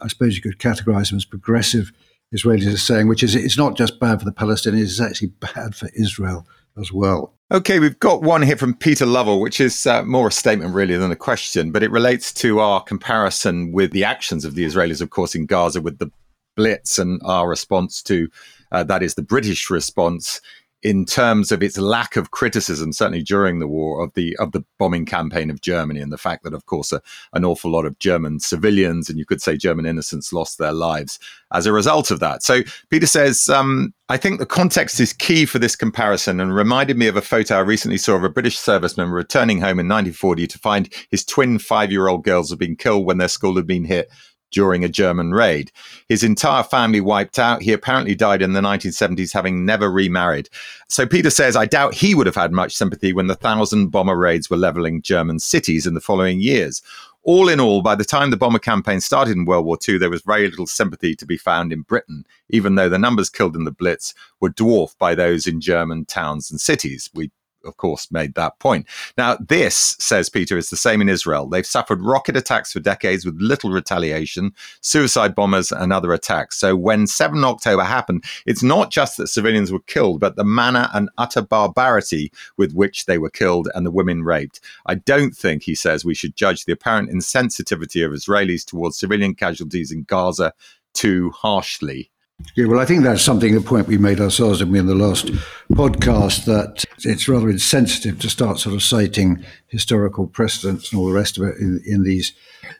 I 0.00 0.08
suppose 0.08 0.36
you 0.36 0.42
could 0.42 0.58
categorize 0.58 1.10
them 1.10 1.16
as 1.16 1.24
progressive 1.24 1.92
Israelis 2.34 2.72
are 2.72 2.76
saying, 2.76 3.08
which 3.08 3.22
is 3.22 3.34
it's 3.34 3.58
not 3.58 3.76
just 3.76 4.00
bad 4.00 4.18
for 4.18 4.24
the 4.24 4.32
Palestinians, 4.32 4.82
it's 4.82 5.00
actually 5.00 5.28
bad 5.28 5.74
for 5.74 5.88
Israel 5.94 6.46
as 6.76 6.92
well. 6.92 7.34
Okay, 7.52 7.78
we've 7.78 7.98
got 8.00 8.22
one 8.22 8.42
here 8.42 8.56
from 8.56 8.74
Peter 8.74 9.06
Lovell, 9.06 9.40
which 9.40 9.60
is 9.60 9.86
uh, 9.86 10.02
more 10.02 10.28
a 10.28 10.32
statement 10.32 10.74
really 10.74 10.96
than 10.96 11.12
a 11.12 11.16
question, 11.16 11.70
but 11.70 11.84
it 11.84 11.92
relates 11.92 12.34
to 12.34 12.58
our 12.58 12.82
comparison 12.82 13.70
with 13.70 13.92
the 13.92 14.02
actions 14.02 14.44
of 14.44 14.56
the 14.56 14.64
Israelis, 14.64 15.00
of 15.00 15.10
course, 15.10 15.36
in 15.36 15.46
Gaza 15.46 15.80
with 15.80 15.98
the 15.98 16.10
Blitz 16.56 16.98
and 16.98 17.20
our 17.24 17.48
response 17.48 18.02
to 18.02 18.28
uh, 18.72 18.82
that 18.84 19.02
is 19.02 19.14
the 19.14 19.22
British 19.22 19.70
response 19.70 20.40
in 20.82 21.04
terms 21.04 21.50
of 21.50 21.62
its 21.62 21.78
lack 21.78 22.16
of 22.16 22.30
criticism, 22.30 22.92
certainly 22.92 23.22
during 23.22 23.58
the 23.58 23.66
war, 23.66 24.04
of 24.04 24.12
the 24.14 24.36
of 24.36 24.52
the 24.52 24.64
bombing 24.78 25.06
campaign 25.06 25.50
of 25.50 25.60
Germany, 25.60 26.00
and 26.00 26.12
the 26.12 26.18
fact 26.18 26.44
that, 26.44 26.54
of 26.54 26.66
course, 26.66 26.92
a, 26.92 27.00
an 27.32 27.44
awful 27.44 27.70
lot 27.70 27.86
of 27.86 27.98
German 27.98 28.40
civilians 28.40 29.08
and 29.08 29.18
you 29.18 29.24
could 29.24 29.40
say 29.40 29.56
German 29.56 29.86
innocents 29.86 30.32
lost 30.32 30.58
their 30.58 30.72
lives 30.72 31.18
as 31.52 31.66
a 31.66 31.72
result 31.72 32.10
of 32.10 32.20
that. 32.20 32.42
So 32.42 32.60
Peter 32.90 33.06
says, 33.06 33.48
um, 33.48 33.94
I 34.08 34.16
think 34.16 34.38
the 34.38 34.46
context 34.46 35.00
is 35.00 35.12
key 35.12 35.46
for 35.46 35.58
this 35.58 35.76
comparison, 35.76 36.40
and 36.40 36.54
reminded 36.54 36.96
me 36.96 37.08
of 37.08 37.16
a 37.16 37.22
photo 37.22 37.56
I 37.56 37.60
recently 37.60 37.98
saw 37.98 38.14
of 38.14 38.24
a 38.24 38.28
British 38.28 38.58
serviceman 38.58 39.12
returning 39.12 39.58
home 39.58 39.80
in 39.80 39.88
1940 39.88 40.46
to 40.46 40.58
find 40.58 40.92
his 41.10 41.24
twin 41.24 41.58
five-year-old 41.58 42.22
girls 42.22 42.50
had 42.50 42.58
been 42.58 42.76
killed 42.76 43.06
when 43.06 43.18
their 43.18 43.28
school 43.28 43.56
had 43.56 43.66
been 43.66 43.84
hit 43.84 44.10
during 44.56 44.82
a 44.82 44.88
German 44.88 45.32
raid. 45.32 45.70
His 46.08 46.24
entire 46.24 46.62
family 46.62 47.02
wiped 47.02 47.38
out. 47.38 47.60
He 47.60 47.74
apparently 47.74 48.14
died 48.14 48.40
in 48.40 48.54
the 48.54 48.62
1970s, 48.62 49.34
having 49.34 49.66
never 49.66 49.90
remarried. 49.90 50.48
So 50.88 51.06
Peter 51.06 51.28
says, 51.28 51.56
I 51.56 51.66
doubt 51.66 51.92
he 51.92 52.14
would 52.14 52.24
have 52.24 52.36
had 52.36 52.52
much 52.52 52.74
sympathy 52.74 53.12
when 53.12 53.26
the 53.26 53.34
thousand 53.34 53.88
bomber 53.88 54.16
raids 54.16 54.48
were 54.48 54.56
leveling 54.56 55.02
German 55.02 55.40
cities 55.40 55.86
in 55.86 55.92
the 55.92 56.00
following 56.00 56.40
years. 56.40 56.80
All 57.22 57.50
in 57.50 57.60
all, 57.60 57.82
by 57.82 57.96
the 57.96 58.04
time 58.04 58.30
the 58.30 58.38
bomber 58.38 58.58
campaign 58.58 59.02
started 59.02 59.36
in 59.36 59.44
World 59.44 59.66
War 59.66 59.76
II, 59.86 59.98
there 59.98 60.08
was 60.08 60.22
very 60.22 60.48
little 60.48 60.66
sympathy 60.66 61.14
to 61.16 61.26
be 61.26 61.36
found 61.36 61.70
in 61.70 61.82
Britain, 61.82 62.24
even 62.48 62.76
though 62.76 62.88
the 62.88 62.98
numbers 62.98 63.28
killed 63.28 63.56
in 63.56 63.64
the 63.64 63.70
Blitz 63.70 64.14
were 64.40 64.48
dwarfed 64.48 64.98
by 64.98 65.14
those 65.14 65.46
in 65.46 65.60
German 65.60 66.06
towns 66.06 66.50
and 66.50 66.58
cities. 66.58 67.10
We 67.12 67.30
of 67.66 67.76
course, 67.76 68.10
made 68.10 68.34
that 68.34 68.58
point. 68.58 68.86
Now, 69.18 69.36
this, 69.36 69.96
says 69.98 70.28
Peter, 70.28 70.56
is 70.56 70.70
the 70.70 70.76
same 70.76 71.00
in 71.00 71.08
Israel. 71.08 71.48
They've 71.48 71.66
suffered 71.66 72.02
rocket 72.02 72.36
attacks 72.36 72.72
for 72.72 72.80
decades 72.80 73.24
with 73.24 73.40
little 73.40 73.70
retaliation, 73.70 74.52
suicide 74.80 75.34
bombers, 75.34 75.72
and 75.72 75.92
other 75.92 76.12
attacks. 76.12 76.58
So 76.58 76.76
when 76.76 77.06
7 77.06 77.42
October 77.44 77.84
happened, 77.84 78.24
it's 78.46 78.62
not 78.62 78.90
just 78.90 79.16
that 79.16 79.28
civilians 79.28 79.72
were 79.72 79.80
killed, 79.80 80.20
but 80.20 80.36
the 80.36 80.44
manner 80.44 80.88
and 80.94 81.10
utter 81.18 81.42
barbarity 81.42 82.32
with 82.56 82.72
which 82.72 83.06
they 83.06 83.18
were 83.18 83.30
killed 83.30 83.68
and 83.74 83.84
the 83.84 83.90
women 83.90 84.22
raped. 84.22 84.60
I 84.86 84.94
don't 84.94 85.36
think, 85.36 85.62
he 85.62 85.74
says, 85.74 86.04
we 86.04 86.14
should 86.14 86.36
judge 86.36 86.64
the 86.64 86.72
apparent 86.72 87.10
insensitivity 87.10 88.04
of 88.04 88.12
Israelis 88.12 88.64
towards 88.64 88.98
civilian 88.98 89.34
casualties 89.34 89.92
in 89.92 90.04
Gaza 90.04 90.52
too 90.94 91.30
harshly. 91.30 92.10
Yeah, 92.54 92.66
well, 92.66 92.78
I 92.78 92.84
think 92.84 93.02
that's 93.02 93.22
something, 93.22 93.54
the 93.54 93.60
point 93.60 93.86
we 93.86 93.98
made 93.98 94.20
ourselves 94.20 94.60
in 94.60 94.72
the 94.72 94.94
last 94.94 95.26
podcast, 95.72 96.44
that 96.44 96.84
it's 97.00 97.28
rather 97.28 97.50
insensitive 97.50 98.18
to 98.20 98.30
start 98.30 98.58
sort 98.58 98.74
of 98.74 98.82
citing 98.82 99.44
historical 99.68 100.26
precedents 100.26 100.90
and 100.90 100.98
all 100.98 101.06
the 101.06 101.14
rest 101.14 101.38
of 101.38 101.44
it 101.44 101.56
in, 101.58 101.82
in 101.86 102.02
these 102.02 102.32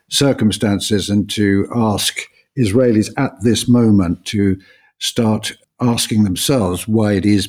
circumstances 0.08 1.10
and 1.10 1.28
to 1.30 1.68
ask 1.74 2.20
Israelis 2.58 3.10
at 3.16 3.32
this 3.42 3.68
moment 3.68 4.24
to 4.26 4.58
start 4.98 5.52
asking 5.80 6.24
themselves 6.24 6.88
why 6.88 7.12
it 7.12 7.26
is 7.26 7.48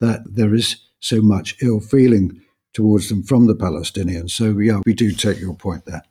that 0.00 0.20
there 0.26 0.54
is 0.54 0.76
so 1.00 1.20
much 1.20 1.56
ill 1.62 1.80
feeling 1.80 2.40
towards 2.72 3.08
them 3.08 3.22
from 3.22 3.46
the 3.46 3.54
Palestinians. 3.54 4.30
So, 4.30 4.58
yeah, 4.58 4.80
we 4.84 4.94
do 4.94 5.12
take 5.12 5.40
your 5.40 5.54
point 5.54 5.84
there. 5.86 6.02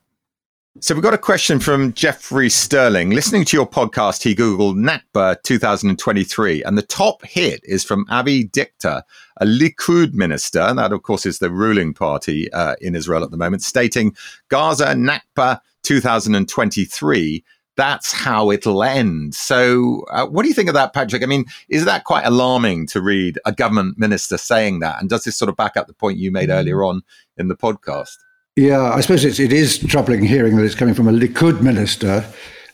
So 0.81 0.93
we've 0.93 1.01
got 1.01 1.13
a 1.13 1.17
question 1.17 1.61
from 1.61 1.93
Jeffrey 1.93 2.49
Sterling. 2.49 3.11
Listening 3.11 3.45
to 3.45 3.55
your 3.55 3.65
podcast, 3.65 4.21
he 4.21 4.35
Googled 4.35 4.75
Nakba 4.75 5.41
2023, 5.43 6.63
and 6.63 6.77
the 6.77 6.81
top 6.81 7.23
hit 7.25 7.61
is 7.63 7.85
from 7.85 8.05
Avi 8.09 8.43
Dichter, 8.43 9.01
a 9.37 9.45
Likud 9.45 10.13
minister, 10.13 10.59
and 10.59 10.77
that 10.77 10.91
of 10.91 11.01
course 11.01 11.25
is 11.25 11.39
the 11.39 11.49
ruling 11.49 11.93
party 11.93 12.51
uh, 12.51 12.75
in 12.81 12.93
Israel 12.93 13.23
at 13.23 13.31
the 13.31 13.37
moment, 13.37 13.63
stating 13.63 14.13
Gaza 14.49 14.87
Nakba 14.87 15.61
2023 15.83 17.43
that's 17.77 18.13
how 18.13 18.51
it'll 18.51 18.83
end. 18.83 19.35
So, 19.35 20.05
uh, 20.09 20.25
what 20.25 20.43
do 20.43 20.47
you 20.47 20.53
think 20.53 20.69
of 20.69 20.75
that, 20.75 20.93
Patrick? 20.93 21.23
I 21.23 21.25
mean, 21.25 21.43
is 21.67 21.83
that 21.83 22.05
quite 22.05 22.23
alarming 22.23 22.87
to 22.87 23.01
read 23.01 23.37
a 23.45 23.51
government 23.51 23.97
minister 23.97 24.37
saying 24.37 24.79
that? 24.79 25.01
And 25.01 25.09
does 25.09 25.25
this 25.25 25.35
sort 25.35 25.49
of 25.49 25.57
back 25.57 25.75
up 25.75 25.87
the 25.87 25.93
point 25.93 26.17
you 26.17 26.31
made 26.31 26.49
earlier 26.49 26.85
on 26.85 27.01
in 27.37 27.49
the 27.49 27.55
podcast? 27.55 28.15
Yeah, 28.55 28.93
I 28.93 29.01
suppose 29.01 29.25
it's, 29.25 29.39
it 29.39 29.51
is 29.51 29.79
troubling 29.79 30.23
hearing 30.23 30.55
that 30.55 30.63
it's 30.63 30.75
coming 30.75 30.93
from 30.93 31.09
a 31.09 31.11
Likud 31.11 31.61
minister 31.61 32.25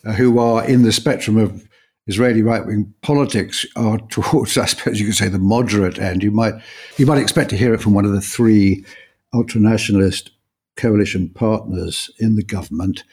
uh, 0.05 0.13
who 0.13 0.37
are 0.37 0.63
in 0.63 0.83
the 0.83 0.91
spectrum 0.91 1.37
of 1.37 1.67
Israeli 2.05 2.43
right 2.43 2.63
wing 2.63 2.93
politics 3.01 3.65
are 3.75 3.97
towards, 4.09 4.57
I 4.59 4.65
suppose 4.65 4.99
you 4.99 5.07
could 5.07 5.15
say, 5.15 5.27
the 5.27 5.39
moderate 5.39 5.97
end. 5.97 6.21
You 6.21 6.29
might 6.29 6.53
you 6.97 7.07
might 7.07 7.17
expect 7.17 7.49
to 7.49 7.57
hear 7.57 7.73
it 7.73 7.81
from 7.81 7.95
one 7.95 8.05
of 8.05 8.11
the 8.11 8.21
three 8.21 8.85
ultranationalist 9.33 10.29
coalition 10.77 11.29
partners 11.29 12.11
in 12.19 12.35
the 12.35 12.43
government. 12.43 13.03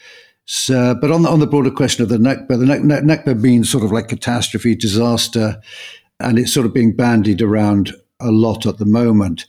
So, 0.44 0.94
but 0.94 1.10
on 1.10 1.22
the, 1.22 1.30
on 1.30 1.40
the 1.40 1.46
broader 1.46 1.70
question 1.70 2.02
of 2.02 2.08
the 2.10 2.16
Nakba, 2.16 2.48
the 2.48 2.66
Nakba 2.66 3.40
means 3.40 3.70
sort 3.70 3.84
of 3.84 3.92
like 3.92 4.08
catastrophe, 4.08 4.74
disaster, 4.74 5.60
and 6.20 6.38
it's 6.38 6.52
sort 6.52 6.66
of 6.66 6.74
being 6.74 6.94
bandied 6.94 7.40
around 7.40 7.94
a 8.20 8.30
lot 8.30 8.66
at 8.66 8.78
the 8.78 8.86
moment. 8.86 9.46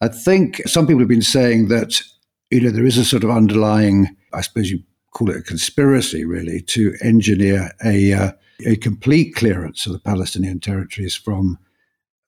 I 0.00 0.08
think 0.08 0.60
some 0.66 0.86
people 0.86 1.00
have 1.00 1.08
been 1.08 1.22
saying 1.22 1.68
that 1.68 2.02
you 2.50 2.60
know 2.60 2.70
there 2.70 2.86
is 2.86 2.98
a 2.98 3.04
sort 3.04 3.24
of 3.24 3.30
underlying, 3.30 4.16
I 4.32 4.40
suppose 4.40 4.70
you 4.70 4.82
call 5.12 5.30
it 5.30 5.36
a 5.36 5.42
conspiracy, 5.42 6.24
really, 6.24 6.60
to 6.62 6.94
engineer 7.02 7.70
a 7.84 8.12
uh, 8.12 8.32
a 8.66 8.76
complete 8.76 9.34
clearance 9.34 9.86
of 9.86 9.92
the 9.92 9.98
Palestinian 9.98 10.60
territories 10.60 11.14
from 11.14 11.58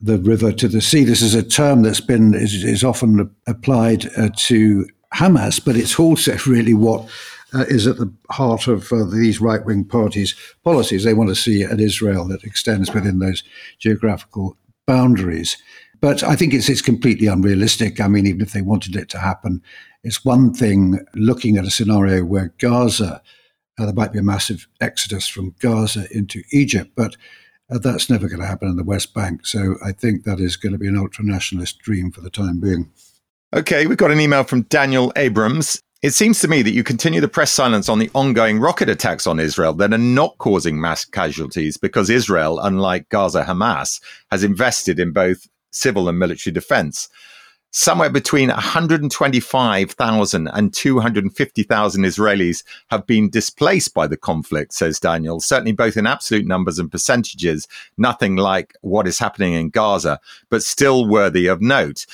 the 0.01 0.19
river 0.19 0.53
to 0.53 0.69
the 0.69 0.81
sea. 0.81 1.05
This 1.05 1.23
is 1.23 1.35
a 1.35 1.43
term 1.43 1.83
that's 1.83 2.01
been 2.01 2.35
is, 2.35 2.65
is 2.65 2.85
often 2.85 3.35
applied 3.47 4.07
uh, 4.17 4.31
to 4.37 4.87
Hamas, 5.15 5.65
but 5.65 5.77
it's 5.77 5.99
also 5.99 6.37
really 6.47 6.75
what 6.75 7.09
uh, 7.55 7.65
is 7.69 7.87
at 7.87 7.99
the 7.99 8.13
heart 8.31 8.67
of 8.67 8.93
uh, 8.93 9.05
these 9.05 9.41
right 9.41 9.65
wing 9.65 9.85
parties' 9.85 10.35
policies. 10.65 11.05
They 11.05 11.15
want 11.15 11.29
to 11.29 11.37
see 11.37 11.63
an 11.63 11.81
Israel 11.81 12.27
that 12.29 12.45
extends 12.45 12.93
within 12.93 13.19
those 13.19 13.43
geographical 13.79 14.57
boundaries. 14.87 15.57
But 16.01 16.25
I 16.25 16.35
think 16.35 16.53
it's, 16.53 16.69
it's 16.69 16.83
completely 16.83 17.29
unrealistic. 17.29 18.01
I 18.01 18.09
mean, 18.09 18.27
even 18.27 18.41
if 18.41 18.53
they 18.53 18.63
wanted 18.63 18.97
it 18.97 19.09
to 19.11 19.19
happen, 19.19 19.63
it's 20.05 20.25
one 20.25 20.53
thing 20.53 20.99
looking 21.15 21.57
at 21.57 21.65
a 21.65 21.71
scenario 21.71 22.25
where 22.25 22.55
Gaza, 22.59 23.23
uh, 23.79 23.85
there 23.85 23.95
might 23.95 24.13
be 24.13 24.19
a 24.19 24.23
massive 24.23 24.67
exodus 24.81 25.29
from 25.29 25.55
Gaza 25.61 26.07
into 26.11 26.43
Egypt, 26.51 26.93
but 26.97 27.17
uh, 27.71 27.79
that's 27.79 28.11
never 28.11 28.29
going 28.29 28.41
to 28.41 28.47
happen 28.47 28.69
in 28.69 28.77
the 28.77 28.85
West 28.85 29.15
Bank. 29.15 29.47
So 29.47 29.77
I 29.85 29.93
think 29.93 30.25
that 30.25 30.41
is 30.41 30.57
going 30.57 30.73
to 30.73 30.79
be 30.79 30.89
an 30.89 30.99
ultra 30.99 31.25
nationalist 31.25 31.79
dream 31.79 32.11
for 32.11 32.21
the 32.21 32.31
time 32.31 32.61
being. 32.61 32.91
Okay, 33.55 33.87
we've 33.87 33.99
got 33.99 34.11
an 34.11 34.21
email 34.21 34.45
from 34.45 34.63
Daniel 34.63 35.13
Abrams. 35.17 35.83
It 36.03 36.15
seems 36.15 36.41
to 36.41 36.49
me 36.49 36.63
that 36.63 36.73
you 36.73 36.83
continue 36.83 37.21
to 37.21 37.29
press 37.29 37.53
silence 37.53 37.89
on 37.89 38.01
the 38.01 38.11
ongoing 38.13 38.59
rocket 38.59 38.89
attacks 38.89 39.27
on 39.27 39.39
Israel 39.39 39.73
that 39.75 39.95
are 39.95 39.99
not 39.99 40.37
causing 40.39 40.81
mass 40.81 41.05
casualties 41.05 41.77
because 41.77 42.11
Israel, 42.11 42.59
unlike 42.59 43.09
Gaza 43.09 43.45
Hamas, 43.45 44.03
has 44.33 44.43
invested 44.43 44.99
in 44.99 45.13
both 45.13 45.47
civil 45.71 46.09
and 46.09 46.19
military 46.19 46.53
defense. 46.53 47.09
Somewhere 47.75 48.11
between 48.11 48.51
125,000 48.51 50.47
and 50.49 50.75
250,000 50.75 52.03
Israelis 52.03 52.65
have 52.91 53.07
been 53.07 53.31
displaced 53.31 53.95
by 53.95 54.07
the 54.07 54.19
conflict, 54.19 54.75
says 54.75 55.01
Daniel, 55.01 55.41
certainly 55.41 55.73
both 55.73 55.97
in 55.97 56.07
absolute 56.07 56.47
numbers 56.47 56.79
and 56.79 56.93
percentages, 56.93 57.67
nothing 57.97 58.37
like 58.37 58.75
what 58.83 59.09
is 59.09 59.19
happening 59.19 59.55
in 59.55 59.71
Gaza, 59.71 60.21
but 60.51 60.63
still 60.63 61.09
worthy 61.09 61.47
of 61.47 61.63
note. 61.63 62.05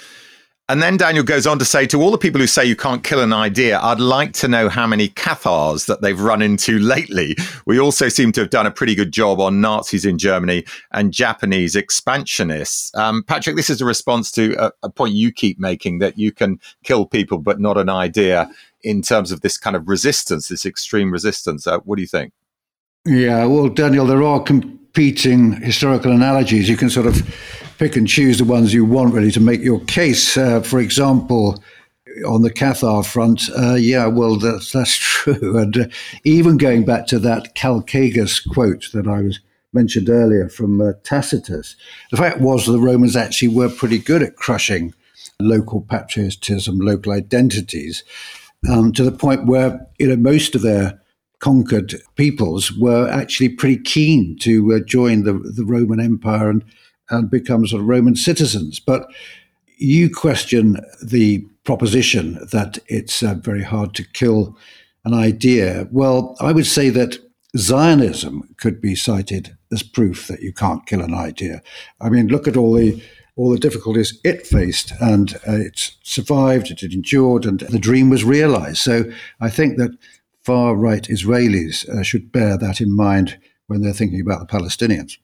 And 0.70 0.82
then 0.82 0.98
Daniel 0.98 1.24
goes 1.24 1.46
on 1.46 1.58
to 1.60 1.64
say 1.64 1.86
to 1.86 2.02
all 2.02 2.10
the 2.10 2.18
people 2.18 2.42
who 2.42 2.46
say 2.46 2.62
you 2.62 2.76
can't 2.76 3.02
kill 3.02 3.22
an 3.22 3.32
idea, 3.32 3.80
I'd 3.80 4.00
like 4.00 4.34
to 4.34 4.48
know 4.48 4.68
how 4.68 4.86
many 4.86 5.08
Cathars 5.08 5.86
that 5.86 6.02
they've 6.02 6.20
run 6.20 6.42
into 6.42 6.78
lately. 6.78 7.36
We 7.64 7.80
also 7.80 8.10
seem 8.10 8.32
to 8.32 8.42
have 8.42 8.50
done 8.50 8.66
a 8.66 8.70
pretty 8.70 8.94
good 8.94 9.10
job 9.10 9.40
on 9.40 9.62
Nazis 9.62 10.04
in 10.04 10.18
Germany 10.18 10.66
and 10.92 11.10
Japanese 11.10 11.74
expansionists. 11.74 12.94
Um, 12.94 13.22
Patrick, 13.22 13.56
this 13.56 13.70
is 13.70 13.80
a 13.80 13.86
response 13.86 14.30
to 14.32 14.54
a, 14.62 14.70
a, 14.82 14.90
point 14.90 15.14
you 15.14 15.32
keep 15.32 15.58
making 15.58 16.00
that 16.00 16.18
you 16.18 16.32
can 16.32 16.60
kill 16.84 17.06
people, 17.06 17.38
but 17.38 17.58
not 17.58 17.78
an 17.78 17.88
idea 17.88 18.50
in 18.82 19.00
terms 19.00 19.32
of 19.32 19.40
this 19.40 19.56
kind 19.56 19.74
of 19.74 19.88
resistance, 19.88 20.48
this 20.48 20.66
extreme 20.66 21.10
resistance. 21.10 21.66
Uh, 21.66 21.78
what 21.80 21.96
do 21.96 22.02
you 22.02 22.08
think? 22.08 22.34
Yeah, 23.06 23.46
well, 23.46 23.68
Daniel, 23.68 24.04
there 24.04 24.22
are 24.22 24.42
competing 24.98 25.52
historical 25.62 26.10
analogies. 26.10 26.68
You 26.68 26.76
can 26.76 26.90
sort 26.90 27.06
of 27.06 27.22
pick 27.78 27.94
and 27.94 28.08
choose 28.08 28.38
the 28.38 28.44
ones 28.44 28.74
you 28.74 28.84
want 28.84 29.14
really 29.14 29.30
to 29.30 29.38
make 29.38 29.60
your 29.60 29.78
case. 29.84 30.36
Uh, 30.36 30.60
for 30.60 30.80
example, 30.80 31.62
on 32.26 32.42
the 32.42 32.50
Cathar 32.50 33.06
front, 33.06 33.48
uh, 33.56 33.74
yeah, 33.74 34.08
well, 34.08 34.34
that's, 34.40 34.72
that's 34.72 34.96
true. 34.98 35.56
And 35.56 35.78
uh, 35.78 35.86
even 36.24 36.56
going 36.56 36.84
back 36.84 37.06
to 37.06 37.20
that 37.20 37.54
Calgacus 37.54 38.40
quote 38.52 38.88
that 38.92 39.06
I 39.06 39.20
was 39.20 39.38
mentioned 39.72 40.08
earlier 40.08 40.48
from 40.48 40.80
uh, 40.80 40.94
Tacitus, 41.04 41.76
the 42.10 42.16
fact 42.16 42.40
was 42.40 42.66
the 42.66 42.80
Romans 42.80 43.14
actually 43.14 43.54
were 43.54 43.68
pretty 43.68 43.98
good 43.98 44.24
at 44.24 44.34
crushing 44.34 44.94
local 45.38 45.82
patriotism, 45.82 46.80
local 46.80 47.12
identities, 47.12 48.02
um, 48.68 48.92
to 48.94 49.04
the 49.04 49.12
point 49.12 49.46
where 49.46 49.86
you 50.00 50.08
know 50.08 50.16
most 50.16 50.56
of 50.56 50.62
their 50.62 51.00
conquered 51.40 51.94
peoples 52.16 52.72
were 52.72 53.08
actually 53.08 53.48
pretty 53.48 53.78
keen 53.78 54.36
to 54.40 54.74
uh, 54.74 54.80
join 54.80 55.22
the, 55.22 55.34
the 55.34 55.64
Roman 55.64 56.00
Empire 56.00 56.50
and 56.50 56.64
and 57.10 57.30
become 57.30 57.66
sort 57.66 57.80
of 57.80 57.88
Roman 57.88 58.16
citizens. 58.16 58.78
But 58.78 59.06
you 59.78 60.10
question 60.10 60.78
the 61.02 61.46
proposition 61.64 62.34
that 62.52 62.78
it's 62.86 63.22
uh, 63.22 63.34
very 63.34 63.62
hard 63.62 63.94
to 63.94 64.04
kill 64.04 64.56
an 65.04 65.14
idea. 65.14 65.88
Well, 65.90 66.36
I 66.40 66.52
would 66.52 66.66
say 66.66 66.90
that 66.90 67.18
Zionism 67.56 68.54
could 68.58 68.80
be 68.80 68.94
cited 68.94 69.56
as 69.72 69.82
proof 69.82 70.26
that 70.26 70.42
you 70.42 70.52
can't 70.52 70.86
kill 70.86 71.00
an 71.00 71.14
idea. 71.14 71.62
I 72.00 72.10
mean, 72.10 72.28
look 72.28 72.46
at 72.46 72.56
all 72.56 72.74
the 72.74 73.02
all 73.36 73.50
the 73.52 73.58
difficulties 73.58 74.18
it 74.24 74.48
faced, 74.48 74.92
and 75.00 75.36
uh, 75.46 75.52
it 75.52 75.92
survived, 76.02 76.72
it 76.72 76.82
endured, 76.82 77.46
and 77.46 77.60
the 77.60 77.78
dream 77.78 78.10
was 78.10 78.24
realized. 78.24 78.78
So 78.78 79.04
I 79.40 79.48
think 79.48 79.78
that 79.78 79.92
far 80.48 80.74
right 80.74 81.02
Israelis 81.02 81.86
uh, 81.90 82.02
should 82.02 82.32
bear 82.32 82.56
that 82.56 82.80
in 82.80 82.96
mind 82.96 83.38
when 83.66 83.82
they're 83.82 83.92
thinking 83.92 84.22
about 84.22 84.40
the 84.40 84.46
Palestinians. 84.46 85.18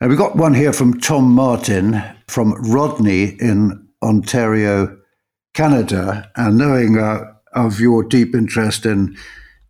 Now, 0.00 0.08
we've 0.08 0.18
got 0.18 0.34
one 0.34 0.54
here 0.54 0.72
from 0.72 0.98
Tom 0.98 1.30
Martin 1.30 2.02
from 2.26 2.54
Rodney 2.54 3.36
in 3.38 3.86
Ontario, 4.02 4.98
Canada. 5.54 6.28
And 6.34 6.58
knowing 6.58 6.98
uh, 6.98 7.34
of 7.52 7.78
your 7.78 8.02
deep 8.02 8.34
interest 8.34 8.84
in 8.84 9.16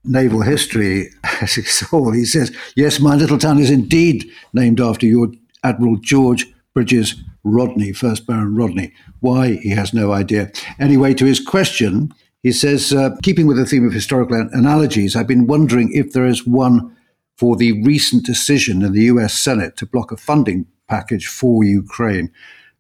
naval 0.05 0.41
history, 0.41 1.11
as 1.43 1.57
he 1.57 1.63
saw, 1.65 2.11
he 2.11 2.25
says, 2.25 2.51
Yes, 2.75 2.99
my 2.99 3.15
little 3.15 3.37
town 3.37 3.59
is 3.59 3.71
indeed 3.71 4.25
named 4.55 4.81
after 4.81 5.05
your 5.05 5.29
Admiral 5.63 5.97
George 5.97 6.51
Bridges 6.73 7.23
Rodney, 7.45 7.93
first 7.93 8.27
Baron 8.27 8.57
Rodney. 8.57 8.95
Why, 9.21 9.57
he 9.57 9.69
has 9.73 9.93
no 9.93 10.13
idea. 10.13 10.51
Anyway, 10.81 11.13
to 11.13 11.27
his 11.27 11.41
question, 11.41 12.15
he 12.43 12.53
says, 12.53 12.93
uh, 12.93 13.11
keeping 13.23 13.47
with 13.47 13.57
the 13.57 13.67
theme 13.67 13.87
of 13.87 13.93
historical 13.93 14.37
analogies, 14.53 15.15
I've 15.15 15.29
been 15.29 15.47
wondering 15.47 15.93
if 15.93 16.13
there 16.13 16.27
is 16.27 16.47
one 16.47 16.97
for 17.37 17.57
the 17.57 17.83
recent 17.83 18.27
decision 18.27 18.83
in 18.83 18.93
the 18.93 19.05
US 19.05 19.35
Senate 19.35 19.77
to 19.77 19.87
block 19.87 20.11
a 20.13 20.17
funding 20.17 20.67
package 20.89 21.27
for 21.27 21.65
Ukraine. 21.65 22.31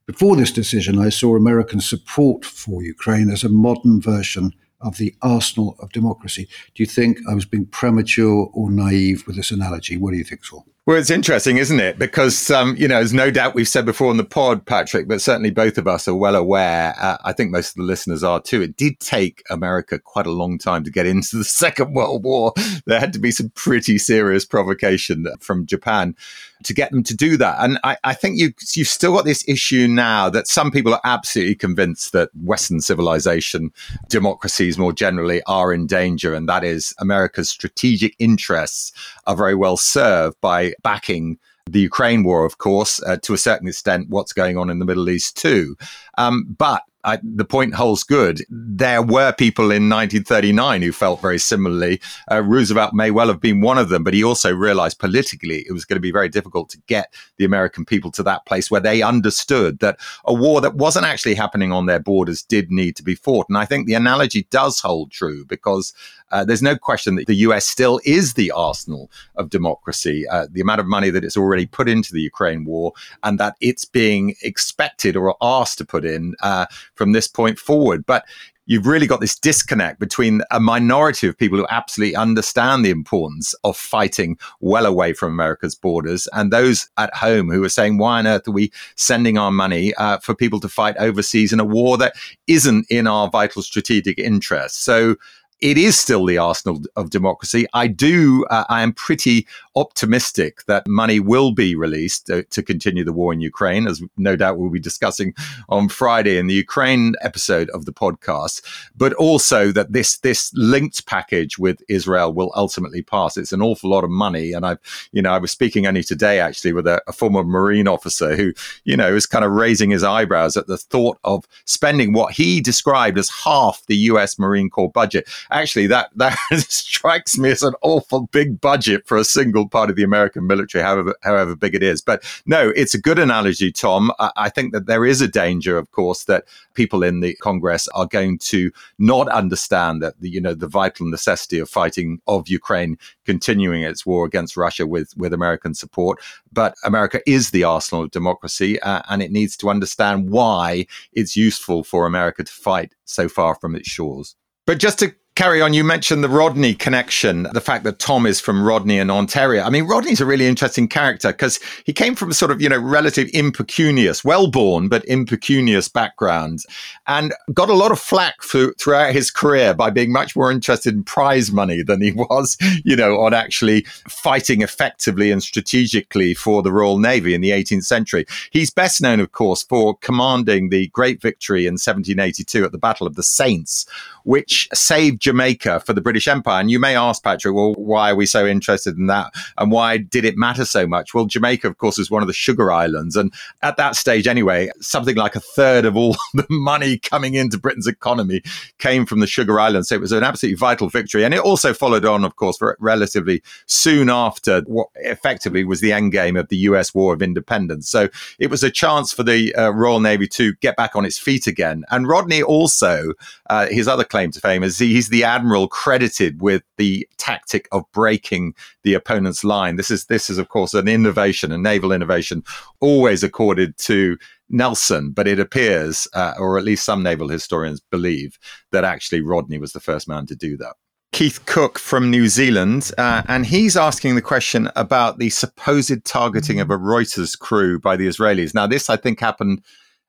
Before 0.06 0.34
this 0.36 0.50
decision, 0.50 0.98
I 0.98 1.10
saw 1.10 1.36
American 1.36 1.80
support 1.80 2.44
for 2.44 2.82
Ukraine 2.82 3.30
as 3.30 3.44
a 3.44 3.48
modern 3.48 4.00
version 4.00 4.52
of 4.80 4.96
the 4.96 5.14
arsenal 5.22 5.76
of 5.78 5.92
democracy. 5.92 6.48
Do 6.74 6.82
you 6.82 6.86
think 6.86 7.18
I 7.30 7.34
was 7.34 7.44
being 7.44 7.66
premature 7.66 8.50
or 8.52 8.70
naive 8.70 9.24
with 9.26 9.36
this 9.36 9.52
analogy? 9.52 9.96
What 9.96 10.10
do 10.10 10.18
you 10.18 10.24
think, 10.24 10.44
Saul? 10.44 10.66
Well, 10.84 10.96
it's 10.96 11.10
interesting, 11.10 11.58
isn't 11.58 11.78
it? 11.78 11.96
Because, 11.96 12.50
um, 12.50 12.74
you 12.76 12.88
know, 12.88 12.96
there's 12.96 13.14
no 13.14 13.30
doubt 13.30 13.54
we've 13.54 13.68
said 13.68 13.86
before 13.86 14.10
on 14.10 14.16
the 14.16 14.24
pod, 14.24 14.66
Patrick, 14.66 15.06
but 15.06 15.22
certainly 15.22 15.52
both 15.52 15.78
of 15.78 15.86
us 15.86 16.08
are 16.08 16.14
well 16.16 16.34
aware. 16.34 16.92
Uh, 17.00 17.18
I 17.24 17.32
think 17.32 17.52
most 17.52 17.70
of 17.70 17.74
the 17.76 17.84
listeners 17.84 18.24
are 18.24 18.42
too. 18.42 18.62
It 18.62 18.76
did 18.76 18.98
take 18.98 19.44
America 19.48 20.00
quite 20.00 20.26
a 20.26 20.32
long 20.32 20.58
time 20.58 20.82
to 20.82 20.90
get 20.90 21.06
into 21.06 21.36
the 21.36 21.44
Second 21.62 21.94
World 21.94 22.24
War. 22.24 22.52
There 22.84 22.98
had 22.98 23.12
to 23.12 23.20
be 23.20 23.30
some 23.30 23.50
pretty 23.50 23.96
serious 23.96 24.44
provocation 24.44 25.24
from 25.38 25.66
Japan 25.66 26.16
to 26.64 26.74
get 26.74 26.90
them 26.90 27.02
to 27.02 27.14
do 27.14 27.36
that. 27.36 27.56
And 27.60 27.78
I, 27.84 27.96
I 28.04 28.14
think 28.14 28.38
you, 28.38 28.52
you've 28.74 28.88
still 28.88 29.14
got 29.14 29.24
this 29.24 29.46
issue 29.48 29.86
now 29.88 30.28
that 30.30 30.46
some 30.46 30.70
people 30.70 30.94
are 30.94 31.00
absolutely 31.04 31.54
convinced 31.54 32.12
that 32.12 32.30
Western 32.42 32.80
civilization, 32.80 33.72
democracies 34.08 34.78
more 34.78 34.92
generally, 34.92 35.42
are 35.44 35.72
in 35.72 35.86
danger. 35.86 36.34
And 36.34 36.48
that 36.48 36.64
is 36.64 36.94
America's 36.98 37.50
strategic 37.50 38.14
interests 38.18 38.92
are 39.26 39.36
very 39.36 39.54
well 39.54 39.76
served 39.76 40.40
by 40.40 40.71
backing 40.82 41.38
the 41.70 41.80
Ukraine 41.80 42.24
war, 42.24 42.44
of 42.44 42.58
course, 42.58 43.02
uh, 43.04 43.16
to 43.18 43.34
a 43.34 43.38
certain 43.38 43.68
extent, 43.68 44.08
what's 44.08 44.32
going 44.32 44.56
on 44.56 44.70
in 44.70 44.78
the 44.78 44.84
Middle 44.84 45.08
East 45.08 45.36
too. 45.36 45.76
Um, 46.18 46.44
but 46.58 46.82
I, 47.04 47.18
the 47.22 47.44
point 47.44 47.74
holds 47.74 48.04
good. 48.04 48.42
There 48.48 49.02
were 49.02 49.32
people 49.32 49.64
in 49.64 49.88
1939 49.88 50.82
who 50.82 50.92
felt 50.92 51.20
very 51.20 51.38
similarly. 51.38 52.00
Uh, 52.30 52.42
Roosevelt 52.42 52.94
may 52.94 53.10
well 53.10 53.26
have 53.26 53.40
been 53.40 53.60
one 53.60 53.78
of 53.78 53.88
them, 53.88 54.04
but 54.04 54.14
he 54.14 54.22
also 54.22 54.54
realized 54.54 55.00
politically 55.00 55.64
it 55.68 55.72
was 55.72 55.84
going 55.84 55.96
to 55.96 56.00
be 56.00 56.12
very 56.12 56.28
difficult 56.28 56.68
to 56.70 56.78
get 56.86 57.12
the 57.38 57.44
American 57.44 57.84
people 57.84 58.12
to 58.12 58.22
that 58.22 58.46
place 58.46 58.70
where 58.70 58.80
they 58.80 59.02
understood 59.02 59.80
that 59.80 59.98
a 60.24 60.34
war 60.34 60.60
that 60.60 60.76
wasn't 60.76 61.06
actually 61.06 61.34
happening 61.34 61.72
on 61.72 61.86
their 61.86 62.00
borders 62.00 62.42
did 62.42 62.70
need 62.70 62.94
to 62.96 63.02
be 63.02 63.16
fought. 63.16 63.48
And 63.48 63.58
I 63.58 63.64
think 63.64 63.86
the 63.86 63.94
analogy 63.94 64.46
does 64.50 64.80
hold 64.80 65.10
true 65.10 65.44
because 65.44 65.92
Uh, 66.32 66.44
there's 66.44 66.62
no 66.62 66.76
question 66.76 67.14
that 67.14 67.26
the 67.26 67.36
US 67.36 67.66
still 67.66 68.00
is 68.04 68.34
the 68.34 68.50
arsenal 68.50 69.10
of 69.36 69.50
democracy. 69.50 70.26
Uh, 70.28 70.46
the 70.50 70.60
amount 70.60 70.80
of 70.80 70.86
money 70.86 71.10
that 71.10 71.24
it's 71.24 71.36
already 71.36 71.66
put 71.66 71.88
into 71.88 72.12
the 72.12 72.20
Ukraine 72.20 72.64
war 72.64 72.92
and 73.22 73.38
that 73.38 73.56
it's 73.60 73.84
being 73.84 74.34
expected 74.42 75.16
or 75.16 75.36
asked 75.40 75.78
to 75.78 75.84
put 75.84 76.04
in 76.04 76.34
uh, 76.42 76.66
from 76.94 77.12
this 77.12 77.28
point 77.28 77.58
forward. 77.58 78.04
But 78.04 78.24
you've 78.66 78.86
really 78.86 79.06
got 79.06 79.20
this 79.20 79.38
disconnect 79.38 79.98
between 79.98 80.42
a 80.50 80.60
minority 80.60 81.26
of 81.26 81.36
people 81.36 81.58
who 81.58 81.66
absolutely 81.70 82.14
understand 82.14 82.84
the 82.84 82.90
importance 82.90 83.54
of 83.64 83.76
fighting 83.76 84.38
well 84.60 84.86
away 84.86 85.12
from 85.12 85.32
America's 85.32 85.74
borders 85.74 86.28
and 86.32 86.52
those 86.52 86.88
at 86.96 87.14
home 87.14 87.50
who 87.50 87.64
are 87.64 87.68
saying, 87.68 87.98
why 87.98 88.18
on 88.18 88.26
earth 88.26 88.46
are 88.46 88.52
we 88.52 88.72
sending 88.94 89.36
our 89.36 89.50
money 89.50 89.92
uh, 89.94 90.18
for 90.18 90.34
people 90.34 90.60
to 90.60 90.68
fight 90.68 90.96
overseas 90.98 91.52
in 91.52 91.60
a 91.60 91.64
war 91.64 91.98
that 91.98 92.14
isn't 92.46 92.86
in 92.88 93.06
our 93.06 93.28
vital 93.28 93.62
strategic 93.62 94.18
interest? 94.18 94.84
So 94.84 95.16
it 95.62 95.78
is 95.78 95.98
still 95.98 96.26
the 96.26 96.38
arsenal 96.38 96.82
of 96.96 97.10
democracy. 97.10 97.66
I 97.72 97.86
do, 97.86 98.44
uh, 98.50 98.64
I 98.68 98.82
am 98.82 98.92
pretty 98.92 99.46
optimistic 99.76 100.64
that 100.66 100.88
money 100.88 101.20
will 101.20 101.52
be 101.52 101.76
released 101.76 102.26
to, 102.26 102.42
to, 102.42 102.62
continue 102.62 103.04
the 103.04 103.12
war 103.12 103.32
in 103.32 103.40
Ukraine, 103.40 103.86
as 103.86 104.02
no 104.16 104.36
doubt 104.36 104.58
we'll 104.58 104.70
be 104.70 104.80
discussing 104.80 105.34
on 105.68 105.88
Friday 105.88 106.36
in 106.36 106.46
the 106.46 106.54
Ukraine 106.54 107.14
episode 107.22 107.70
of 107.70 107.86
the 107.86 107.92
podcast, 107.92 108.62
but 108.96 109.12
also 109.14 109.70
that 109.72 109.92
this, 109.92 110.18
this 110.18 110.52
linked 110.54 111.06
package 111.06 111.58
with 111.58 111.80
Israel 111.88 112.32
will 112.32 112.52
ultimately 112.56 113.02
pass. 113.02 113.36
It's 113.36 113.52
an 113.52 113.62
awful 113.62 113.90
lot 113.90 114.04
of 114.04 114.10
money. 114.10 114.52
And 114.52 114.66
I've, 114.66 114.78
you 115.12 115.22
know, 115.22 115.32
I 115.32 115.38
was 115.38 115.52
speaking 115.52 115.86
only 115.86 116.02
today 116.02 116.40
actually 116.40 116.72
with 116.72 116.86
a, 116.86 117.00
a 117.06 117.12
former 117.12 117.44
Marine 117.44 117.88
officer 117.88 118.34
who, 118.34 118.52
you 118.84 118.96
know, 118.96 119.12
was 119.12 119.26
kind 119.26 119.44
of 119.44 119.52
raising 119.52 119.90
his 119.90 120.02
eyebrows 120.02 120.56
at 120.56 120.66
the 120.66 120.78
thought 120.78 121.18
of 121.24 121.46
spending 121.66 122.12
what 122.12 122.34
he 122.34 122.60
described 122.60 123.16
as 123.16 123.30
half 123.44 123.84
the 123.86 123.96
US 123.96 124.38
Marine 124.38 124.68
Corps 124.68 124.90
budget 124.90 125.28
actually 125.52 125.86
that 125.88 126.10
that 126.16 126.36
strikes 126.68 127.38
me 127.38 127.50
as 127.50 127.62
an 127.62 127.74
awful 127.82 128.28
big 128.32 128.60
budget 128.60 129.06
for 129.06 129.16
a 129.16 129.24
single 129.24 129.68
part 129.68 129.90
of 129.90 129.96
the 129.96 130.02
American 130.02 130.46
military, 130.46 130.82
however 130.82 131.14
however 131.22 131.56
big 131.56 131.74
it 131.74 131.82
is. 131.82 132.00
But 132.00 132.24
no, 132.46 132.70
it's 132.70 132.94
a 132.94 133.00
good 133.00 133.18
analogy, 133.18 133.72
Tom. 133.72 134.10
I, 134.18 134.30
I 134.36 134.48
think 134.48 134.72
that 134.72 134.86
there 134.86 135.04
is 135.04 135.20
a 135.20 135.28
danger, 135.28 135.78
of 135.78 135.90
course, 135.92 136.24
that 136.24 136.44
people 136.74 137.02
in 137.02 137.20
the 137.20 137.34
Congress 137.36 137.88
are 137.88 138.06
going 138.06 138.38
to 138.38 138.70
not 138.98 139.28
understand 139.28 140.02
that 140.02 140.20
the 140.20 140.28
you 140.28 140.40
know 140.40 140.54
the 140.54 140.68
vital 140.68 141.06
necessity 141.06 141.58
of 141.58 141.68
fighting 141.68 142.20
of 142.26 142.48
Ukraine 142.48 142.98
continuing 143.24 143.82
its 143.82 144.04
war 144.04 144.24
against 144.24 144.56
Russia 144.56 144.86
with 144.86 145.16
with 145.16 145.32
American 145.32 145.74
support. 145.74 146.20
But 146.52 146.74
America 146.84 147.20
is 147.26 147.50
the 147.50 147.64
arsenal 147.64 148.04
of 148.04 148.10
democracy, 148.10 148.80
uh, 148.80 149.02
and 149.08 149.22
it 149.22 149.30
needs 149.30 149.56
to 149.58 149.70
understand 149.70 150.30
why 150.30 150.86
it's 151.12 151.36
useful 151.36 151.84
for 151.84 152.06
America 152.06 152.44
to 152.44 152.52
fight 152.52 152.94
so 153.04 153.28
far 153.28 153.54
from 153.54 153.74
its 153.74 153.88
shores. 153.88 154.36
But 154.66 154.78
just 154.78 154.98
to 155.00 155.14
carry 155.34 155.62
on, 155.62 155.72
you 155.72 155.82
mentioned 155.82 156.22
the 156.22 156.28
Rodney 156.28 156.74
connection, 156.74 157.44
the 157.54 157.60
fact 157.60 157.84
that 157.84 157.98
Tom 157.98 158.26
is 158.26 158.40
from 158.40 158.62
Rodney 158.62 158.98
in 158.98 159.10
Ontario. 159.10 159.62
I 159.62 159.70
mean, 159.70 159.86
Rodney's 159.86 160.20
a 160.20 160.26
really 160.26 160.46
interesting 160.46 160.88
character 160.88 161.32
because 161.32 161.58
he 161.84 161.92
came 161.92 162.14
from 162.14 162.30
a 162.30 162.34
sort 162.34 162.50
of, 162.50 162.60
you 162.60 162.68
know, 162.68 162.78
relative 162.78 163.30
impecunious, 163.32 164.24
well 164.24 164.50
born, 164.50 164.88
but 164.88 165.04
impecunious 165.06 165.88
background 165.88 166.64
and 167.06 167.32
got 167.54 167.70
a 167.70 167.74
lot 167.74 167.92
of 167.92 167.98
flack 167.98 168.42
through, 168.42 168.74
throughout 168.74 169.14
his 169.14 169.30
career 169.30 169.72
by 169.72 169.88
being 169.88 170.12
much 170.12 170.36
more 170.36 170.52
interested 170.52 170.94
in 170.94 171.02
prize 171.02 171.50
money 171.50 171.82
than 171.82 172.02
he 172.02 172.12
was, 172.16 172.58
you 172.84 172.94
know, 172.94 173.20
on 173.20 173.32
actually 173.32 173.82
fighting 174.08 174.60
effectively 174.60 175.30
and 175.30 175.42
strategically 175.42 176.34
for 176.34 176.62
the 176.62 176.72
Royal 176.72 176.98
Navy 176.98 177.34
in 177.34 177.40
the 177.40 177.50
18th 177.50 177.84
century. 177.84 178.26
He's 178.50 178.70
best 178.70 179.00
known, 179.00 179.20
of 179.20 179.32
course, 179.32 179.62
for 179.62 179.96
commanding 179.98 180.68
the 180.68 180.88
great 180.88 181.22
victory 181.22 181.66
in 181.66 181.74
1782 181.74 182.64
at 182.64 182.72
the 182.72 182.78
Battle 182.78 183.06
of 183.06 183.14
the 183.14 183.22
Saints, 183.22 183.86
which 184.24 184.68
saved 184.72 185.20
Jamaica 185.20 185.80
for 185.80 185.92
the 185.92 186.00
British 186.00 186.28
Empire. 186.28 186.60
And 186.60 186.70
you 186.70 186.78
may 186.78 186.96
ask, 186.96 187.22
Patrick, 187.22 187.54
well, 187.54 187.74
why 187.74 188.10
are 188.10 188.16
we 188.16 188.26
so 188.26 188.46
interested 188.46 188.96
in 188.96 189.06
that? 189.06 189.32
And 189.58 189.70
why 189.70 189.98
did 189.98 190.24
it 190.24 190.36
matter 190.36 190.64
so 190.64 190.86
much? 190.86 191.14
Well, 191.14 191.26
Jamaica, 191.26 191.66
of 191.68 191.78
course, 191.78 191.98
is 191.98 192.10
one 192.10 192.22
of 192.22 192.28
the 192.28 192.34
sugar 192.34 192.70
islands. 192.72 193.16
And 193.16 193.32
at 193.62 193.76
that 193.76 193.96
stage, 193.96 194.26
anyway, 194.26 194.70
something 194.80 195.16
like 195.16 195.34
a 195.34 195.40
third 195.40 195.84
of 195.84 195.96
all 195.96 196.16
the 196.34 196.46
money 196.50 196.98
coming 196.98 197.34
into 197.34 197.58
Britain's 197.58 197.86
economy 197.86 198.42
came 198.78 199.06
from 199.06 199.20
the 199.20 199.26
sugar 199.26 199.58
islands. 199.58 199.88
So 199.88 199.94
it 199.94 200.00
was 200.00 200.12
an 200.12 200.24
absolutely 200.24 200.56
vital 200.56 200.88
victory. 200.88 201.24
And 201.24 201.34
it 201.34 201.40
also 201.40 201.72
followed 201.72 202.04
on, 202.04 202.24
of 202.24 202.36
course, 202.36 202.58
relatively 202.78 203.42
soon 203.66 204.08
after 204.08 204.62
what 204.62 204.88
effectively 204.96 205.64
was 205.64 205.80
the 205.80 205.92
end 205.92 206.12
game 206.12 206.36
of 206.36 206.48
the 206.48 206.56
US 206.58 206.94
War 206.94 207.12
of 207.14 207.22
Independence. 207.22 207.88
So 207.88 208.08
it 208.38 208.50
was 208.50 208.62
a 208.62 208.70
chance 208.70 209.12
for 209.12 209.22
the 209.22 209.54
uh, 209.54 209.70
Royal 209.70 210.00
Navy 210.00 210.28
to 210.28 210.54
get 210.56 210.76
back 210.76 210.96
on 210.96 211.04
its 211.04 211.18
feet 211.18 211.46
again. 211.46 211.84
And 211.90 212.06
Rodney 212.06 212.42
also, 212.42 213.12
uh, 213.50 213.66
his 213.66 213.88
other 213.88 214.04
claim 214.12 214.30
to 214.30 214.40
fame 214.40 214.62
is 214.62 214.78
he's 214.78 215.08
the 215.08 215.24
admiral 215.24 215.66
credited 215.66 216.42
with 216.42 216.62
the 216.76 217.08
tactic 217.16 217.66
of 217.72 217.82
breaking 217.92 218.54
the 218.82 218.92
opponent's 218.92 219.42
line. 219.42 219.76
This 219.76 219.90
is 219.90 220.04
this 220.04 220.28
is 220.28 220.36
of 220.36 220.50
course 220.50 220.74
an 220.74 220.86
innovation, 220.86 221.50
a 221.50 221.56
naval 221.56 221.92
innovation, 221.92 222.44
always 222.80 223.24
accorded 223.24 223.78
to 223.78 224.18
Nelson, 224.50 225.12
but 225.12 225.26
it 225.26 225.40
appears, 225.40 226.06
uh, 226.12 226.34
or 226.38 226.58
at 226.58 226.64
least 226.64 226.84
some 226.84 227.02
naval 227.02 227.28
historians 227.28 227.80
believe, 227.80 228.38
that 228.70 228.84
actually 228.84 229.22
Rodney 229.22 229.56
was 229.56 229.72
the 229.72 229.80
first 229.80 230.06
man 230.06 230.26
to 230.26 230.36
do 230.36 230.58
that. 230.58 230.74
Keith 231.12 231.46
Cook 231.46 231.78
from 231.78 232.10
New 232.10 232.28
Zealand, 232.28 232.90
uh, 232.98 233.22
and 233.28 233.46
he's 233.46 233.78
asking 233.78 234.14
the 234.14 234.22
question 234.22 234.70
about 234.76 235.18
the 235.18 235.30
supposed 235.30 236.04
targeting 236.04 236.60
of 236.60 236.70
a 236.70 236.76
Reuters 236.76 237.38
crew 237.38 237.80
by 237.80 237.96
the 237.96 238.06
Israelis. 238.06 238.54
Now, 238.54 238.66
this 238.66 238.90
I 238.90 238.96
think 238.96 239.20
happened 239.20 239.62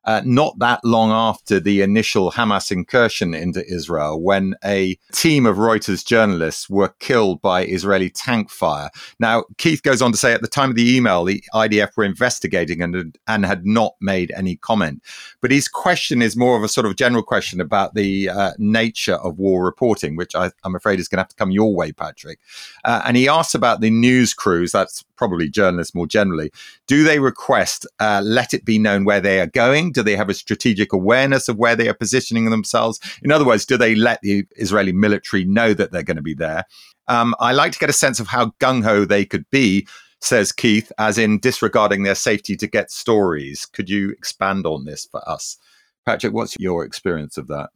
uh, 0.05 0.21
not 0.25 0.57
that 0.59 0.79
long 0.83 1.11
after 1.11 1.59
the 1.59 1.81
initial 1.81 2.31
Hamas 2.31 2.71
incursion 2.71 3.33
into 3.33 3.65
Israel, 3.65 4.21
when 4.21 4.55
a 4.63 4.97
team 5.11 5.45
of 5.45 5.57
Reuters 5.57 6.05
journalists 6.05 6.69
were 6.69 6.89
killed 6.99 7.41
by 7.41 7.65
Israeli 7.65 8.09
tank 8.09 8.49
fire. 8.49 8.89
Now, 9.19 9.45
Keith 9.57 9.83
goes 9.83 10.01
on 10.01 10.11
to 10.11 10.17
say 10.17 10.33
at 10.33 10.41
the 10.41 10.47
time 10.47 10.69
of 10.69 10.75
the 10.75 10.95
email, 10.95 11.23
the 11.23 11.43
IDF 11.53 11.95
were 11.95 12.03
investigating 12.03 12.81
and, 12.81 13.17
and 13.27 13.45
had 13.45 13.65
not 13.65 13.95
made 14.01 14.31
any 14.35 14.55
comment. 14.57 15.01
But 15.41 15.51
his 15.51 15.67
question 15.67 16.21
is 16.21 16.35
more 16.35 16.57
of 16.57 16.63
a 16.63 16.69
sort 16.69 16.85
of 16.85 16.95
general 16.95 17.23
question 17.23 17.61
about 17.61 17.93
the 17.93 18.29
uh, 18.29 18.51
nature 18.57 19.15
of 19.15 19.39
war 19.39 19.63
reporting, 19.63 20.15
which 20.15 20.35
I, 20.35 20.51
am 20.65 20.75
afraid 20.75 20.99
is 20.99 21.07
going 21.07 21.17
to 21.17 21.21
have 21.21 21.29
to 21.29 21.35
come 21.35 21.51
your 21.51 21.73
way, 21.73 21.91
Patrick. 21.91 22.39
Uh, 22.83 23.01
and 23.05 23.17
he 23.17 23.27
asks 23.27 23.55
about 23.55 23.81
the 23.81 23.89
news 23.89 24.33
crews, 24.33 24.71
that's 24.71 25.03
probably 25.15 25.49
journalists 25.49 25.95
more 25.95 26.07
generally. 26.07 26.51
Do 26.87 27.03
they 27.03 27.19
request, 27.19 27.85
uh, 27.99 28.21
let 28.23 28.53
it 28.53 28.65
be 28.65 28.79
known 28.79 29.05
where 29.05 29.21
they 29.21 29.39
are 29.39 29.47
going? 29.47 29.91
Do 29.91 30.03
they 30.03 30.15
have 30.15 30.29
a 30.29 30.33
strategic 30.33 30.93
awareness 30.93 31.47
of 31.47 31.57
where 31.57 31.75
they 31.75 31.87
are 31.87 31.93
positioning 31.93 32.49
themselves? 32.49 32.99
In 33.23 33.31
other 33.31 33.45
words, 33.45 33.65
do 33.65 33.77
they 33.77 33.95
let 33.95 34.21
the 34.21 34.45
Israeli 34.57 34.91
military 34.91 35.45
know 35.45 35.73
that 35.73 35.91
they're 35.91 36.03
going 36.03 36.17
to 36.17 36.23
be 36.23 36.33
there? 36.33 36.63
Um, 37.07 37.35
I 37.39 37.51
like 37.51 37.73
to 37.73 37.79
get 37.79 37.89
a 37.89 37.93
sense 37.93 38.19
of 38.19 38.27
how 38.27 38.53
gung 38.59 38.83
ho 38.83 39.05
they 39.05 39.25
could 39.25 39.49
be, 39.49 39.87
says 40.21 40.51
Keith, 40.51 40.91
as 40.97 41.17
in 41.17 41.39
disregarding 41.39 42.03
their 42.03 42.15
safety 42.15 42.55
to 42.55 42.67
get 42.67 42.91
stories. 42.91 43.65
Could 43.65 43.89
you 43.89 44.11
expand 44.11 44.65
on 44.65 44.85
this 44.85 45.05
for 45.05 45.27
us? 45.27 45.57
Patrick, 46.05 46.33
what's 46.33 46.55
your 46.59 46.85
experience 46.85 47.37
of 47.37 47.47
that? 47.47 47.69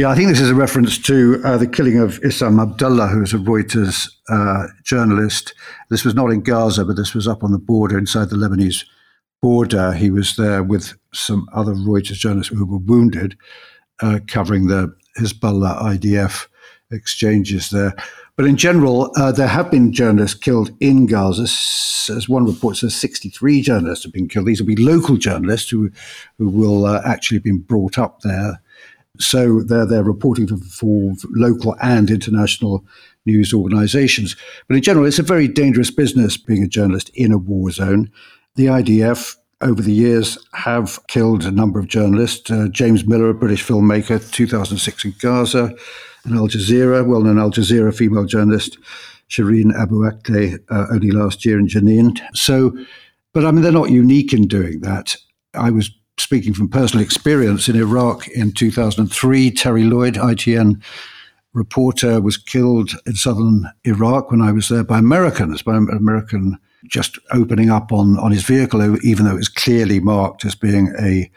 Yeah, 0.00 0.08
I 0.08 0.14
think 0.14 0.30
this 0.30 0.40
is 0.40 0.48
a 0.48 0.54
reference 0.54 0.96
to 1.00 1.42
uh, 1.44 1.58
the 1.58 1.66
killing 1.66 1.98
of 1.98 2.20
Issam 2.20 2.58
Abdullah, 2.58 3.08
who 3.08 3.20
was 3.20 3.34
a 3.34 3.36
Reuters 3.36 4.08
uh, 4.30 4.66
journalist. 4.82 5.52
This 5.90 6.06
was 6.06 6.14
not 6.14 6.30
in 6.30 6.40
Gaza, 6.40 6.86
but 6.86 6.96
this 6.96 7.12
was 7.12 7.28
up 7.28 7.44
on 7.44 7.52
the 7.52 7.58
border 7.58 7.98
inside 7.98 8.30
the 8.30 8.36
Lebanese 8.36 8.86
border. 9.42 9.92
He 9.92 10.10
was 10.10 10.36
there 10.36 10.62
with 10.62 10.94
some 11.12 11.46
other 11.52 11.74
Reuters 11.74 12.14
journalists 12.14 12.50
who 12.50 12.64
were 12.64 12.78
wounded, 12.78 13.36
uh, 14.00 14.20
covering 14.26 14.68
the 14.68 14.96
Hezbollah 15.18 15.82
IDF 15.82 16.46
exchanges 16.90 17.68
there. 17.68 17.94
But 18.36 18.46
in 18.46 18.56
general, 18.56 19.12
uh, 19.16 19.32
there 19.32 19.48
have 19.48 19.70
been 19.70 19.92
journalists 19.92 20.38
killed 20.38 20.70
in 20.80 21.04
Gaza. 21.04 21.42
As 21.42 22.26
one 22.26 22.46
report 22.46 22.78
says, 22.78 22.94
63 22.94 23.60
journalists 23.60 24.04
have 24.04 24.14
been 24.14 24.28
killed. 24.28 24.46
These 24.46 24.62
will 24.62 24.74
be 24.74 24.76
local 24.76 25.18
journalists 25.18 25.68
who, 25.68 25.90
who 26.38 26.48
will 26.48 26.86
uh, 26.86 27.02
actually 27.04 27.36
have 27.36 27.44
been 27.44 27.58
brought 27.60 27.98
up 27.98 28.22
there. 28.22 28.62
So 29.18 29.60
they're, 29.60 29.86
they're 29.86 30.04
reporting 30.04 30.46
for, 30.46 31.14
local 31.30 31.76
and 31.82 32.10
international 32.10 32.84
news 33.26 33.52
organizations. 33.52 34.36
But 34.68 34.76
in 34.76 34.82
general, 34.82 35.06
it's 35.06 35.18
a 35.18 35.24
very 35.24 35.48
dangerous 35.48 35.90
business 35.90 36.36
being 36.36 36.62
a 36.62 36.68
journalist 36.68 37.10
in 37.14 37.32
a 37.32 37.38
war 37.38 37.70
zone. 37.70 38.10
The 38.56 38.66
IDF 38.66 39.36
over 39.60 39.82
the 39.82 39.92
years 39.92 40.38
have 40.54 41.06
killed 41.08 41.44
a 41.44 41.50
number 41.50 41.78
of 41.78 41.88
journalists. 41.88 42.50
Uh, 42.50 42.68
James 42.70 43.06
Miller, 43.06 43.28
a 43.30 43.34
British 43.34 43.64
filmmaker, 43.64 44.30
2006 44.32 45.04
in 45.04 45.14
Gaza, 45.20 45.74
and 46.24 46.34
Al 46.34 46.48
Jazeera, 46.48 47.06
well 47.06 47.20
known 47.20 47.38
Al 47.38 47.50
Jazeera 47.50 47.94
female 47.94 48.24
journalist, 48.24 48.78
Shireen 49.28 49.74
Abu 49.78 50.00
Akleh, 50.00 50.58
uh, 50.70 50.86
only 50.90 51.10
last 51.10 51.44
year 51.44 51.58
in 51.58 51.66
Jenin. 51.66 52.18
So, 52.34 52.76
but 53.32 53.44
I 53.44 53.50
mean, 53.50 53.62
they're 53.62 53.72
not 53.72 53.90
unique 53.90 54.32
in 54.32 54.48
doing 54.48 54.80
that. 54.80 55.16
I 55.54 55.70
was 55.70 55.90
speaking 56.20 56.54
from 56.54 56.68
personal 56.68 57.04
experience 57.04 57.68
in 57.68 57.76
Iraq 57.76 58.28
in 58.28 58.52
2003. 58.52 59.50
Terry 59.50 59.84
Lloyd, 59.84 60.14
ITN 60.14 60.80
reporter, 61.52 62.20
was 62.20 62.36
killed 62.36 62.92
in 63.06 63.14
southern 63.14 63.68
Iraq 63.84 64.30
when 64.30 64.42
I 64.42 64.52
was 64.52 64.68
there 64.68 64.84
by 64.84 64.98
Americans, 64.98 65.62
by 65.62 65.76
an 65.76 65.88
American 65.90 66.58
just 66.86 67.18
opening 67.32 67.70
up 67.70 67.92
on, 67.92 68.18
on 68.18 68.32
his 68.32 68.42
vehicle, 68.42 68.96
even 69.04 69.24
though 69.24 69.32
it 69.32 69.36
was 69.36 69.48
clearly 69.48 70.00
marked 70.00 70.44
as 70.44 70.54
being 70.54 70.94
a, 70.98 71.30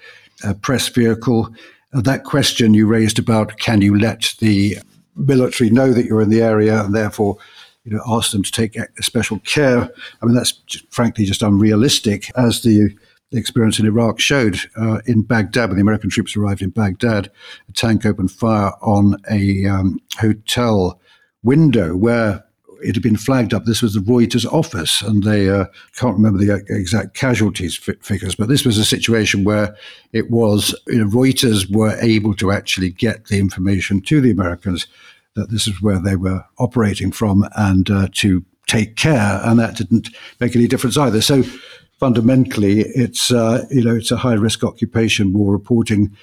a 0.43 0.53
press 0.53 0.87
vehicle. 0.89 1.53
Uh, 1.93 2.01
that 2.01 2.23
question 2.23 2.73
you 2.73 2.87
raised 2.87 3.19
about 3.19 3.57
can 3.59 3.81
you 3.81 3.97
let 3.97 4.33
the 4.39 4.77
military 5.15 5.69
know 5.69 5.91
that 5.91 6.05
you're 6.05 6.21
in 6.21 6.29
the 6.29 6.41
area 6.41 6.83
and 6.83 6.95
therefore 6.95 7.37
you 7.83 7.91
know, 7.91 8.01
ask 8.07 8.31
them 8.31 8.43
to 8.43 8.51
take 8.51 8.77
special 9.01 9.39
care. 9.39 9.89
I 10.21 10.25
mean, 10.25 10.35
that's 10.35 10.53
just, 10.53 10.89
frankly 10.91 11.25
just 11.25 11.41
unrealistic, 11.41 12.31
as 12.37 12.61
the, 12.61 12.95
the 13.33 13.39
experience 13.39 13.79
in 13.79 13.87
Iraq 13.87 14.19
showed. 14.19 14.59
Uh, 14.77 14.99
in 15.07 15.23
Baghdad, 15.23 15.69
when 15.69 15.77
the 15.77 15.81
American 15.81 16.11
troops 16.11 16.37
arrived 16.37 16.61
in 16.61 16.69
Baghdad, 16.69 17.31
a 17.67 17.71
tank 17.73 18.05
opened 18.05 18.31
fire 18.31 18.71
on 18.81 19.17
a 19.29 19.65
um, 19.65 19.99
hotel 20.17 20.99
window 21.41 21.95
where 21.95 22.45
it 22.83 22.95
had 22.95 23.01
been 23.01 23.17
flagged 23.17 23.53
up. 23.53 23.65
This 23.65 23.81
was 23.81 23.95
the 23.95 24.01
Reuters 24.01 24.45
office, 24.45 25.01
and 25.01 25.23
they 25.23 25.49
uh, 25.49 25.65
can't 25.95 26.15
remember 26.15 26.37
the 26.37 26.63
exact 26.69 27.15
casualties 27.15 27.79
f- 27.87 27.95
figures, 28.01 28.35
but 28.35 28.49
this 28.49 28.65
was 28.65 28.77
a 28.77 28.85
situation 28.85 29.43
where 29.43 29.75
it 30.11 30.29
was 30.29 30.75
you 30.87 30.99
know, 30.99 31.09
Reuters 31.09 31.73
were 31.73 31.97
able 32.01 32.35
to 32.35 32.51
actually 32.51 32.91
get 32.91 33.25
the 33.25 33.39
information 33.39 33.99
to 34.01 34.21
the 34.21 34.31
Americans 34.31 34.85
that 35.35 35.49
this 35.49 35.65
is 35.65 35.81
where 35.81 35.99
they 35.99 36.15
were 36.15 36.45
operating 36.59 37.11
from 37.11 37.47
and 37.55 37.89
uh, 37.89 38.09
to 38.13 38.45
take 38.67 38.95
care, 38.95 39.41
and 39.43 39.59
that 39.59 39.75
didn't 39.75 40.09
make 40.39 40.55
any 40.55 40.67
difference 40.67 40.97
either. 40.97 41.21
So 41.21 41.43
fundamentally, 42.03 42.81
it's 42.81 43.31
uh, 43.31 43.65
you 43.71 43.81
know 43.81 43.95
it's 43.95 44.11
a 44.11 44.17
high 44.17 44.33
risk 44.33 44.61
occupation. 44.61 45.31
War 45.31 45.53
reporting, 45.53 46.13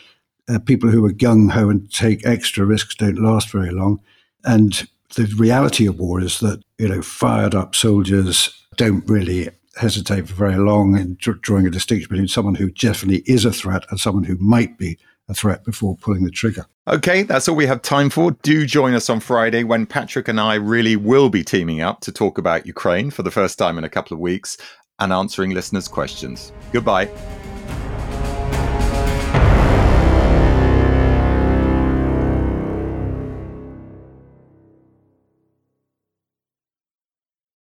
uh, 0.47 0.59
people 0.59 0.91
who 0.91 1.03
are 1.07 1.13
gung 1.13 1.51
ho 1.51 1.71
and 1.71 1.91
take 1.91 2.27
extra 2.27 2.67
risks 2.67 2.95
don't 2.95 3.17
last 3.17 3.51
very 3.51 3.71
long, 3.71 3.99
and 4.45 4.87
the 5.15 5.25
reality 5.39 5.87
of 5.87 5.99
war 5.99 6.21
is 6.21 6.41
that 6.41 6.63
you 6.77 6.87
know 6.87 7.01
fired 7.01 7.55
up 7.55 7.75
soldiers 7.75 8.55
don't 8.77 9.09
really 9.09 9.49
hesitate 9.77 10.29
for 10.29 10.35
very 10.35 10.59
long 10.59 10.99
in 10.99 11.17
drawing 11.19 11.67
a 11.67 11.71
distinction 11.71 12.11
between 12.11 12.29
someone 12.29 12.57
who 12.57 12.71
definitely 12.73 13.23
is 13.25 13.47
a 13.47 13.53
threat 13.53 13.87
and 13.89 13.99
someone 13.99 14.25
who 14.25 14.37
might 14.37 14.77
be 14.77 14.99
a 15.31 15.35
threat 15.35 15.65
before 15.65 15.97
pulling 15.97 16.25
the 16.25 16.31
trigger. 16.31 16.67
Okay, 16.89 17.23
that's 17.23 17.49
all 17.49 17.55
we 17.55 17.67
have 17.67 17.81
time 17.83 18.11
for. 18.11 18.33
Do 18.43 18.67
join 18.67 18.95
us 18.95 19.09
on 19.09 19.21
Friday 19.21 19.63
when 19.63 19.87
Patrick 19.87 20.27
and 20.27 20.41
I 20.41 20.57
really 20.57 20.97
will 20.97 21.31
be 21.31 21.45
teaming 21.45 21.81
up 21.81 22.01
to 22.01 22.13
talk 22.13 22.37
about 22.37 22.67
Ukraine 22.67 23.11
for 23.11 23.23
the 23.23 23.31
first 23.31 23.57
time 23.57 23.79
in 23.79 23.85
a 23.85 23.89
couple 23.89 24.15
of 24.15 24.21
weeks 24.21 24.59
and 25.01 25.13
answering 25.13 25.51
listeners' 25.51 25.89
questions. 25.89 26.53
Goodbye. 26.73 27.09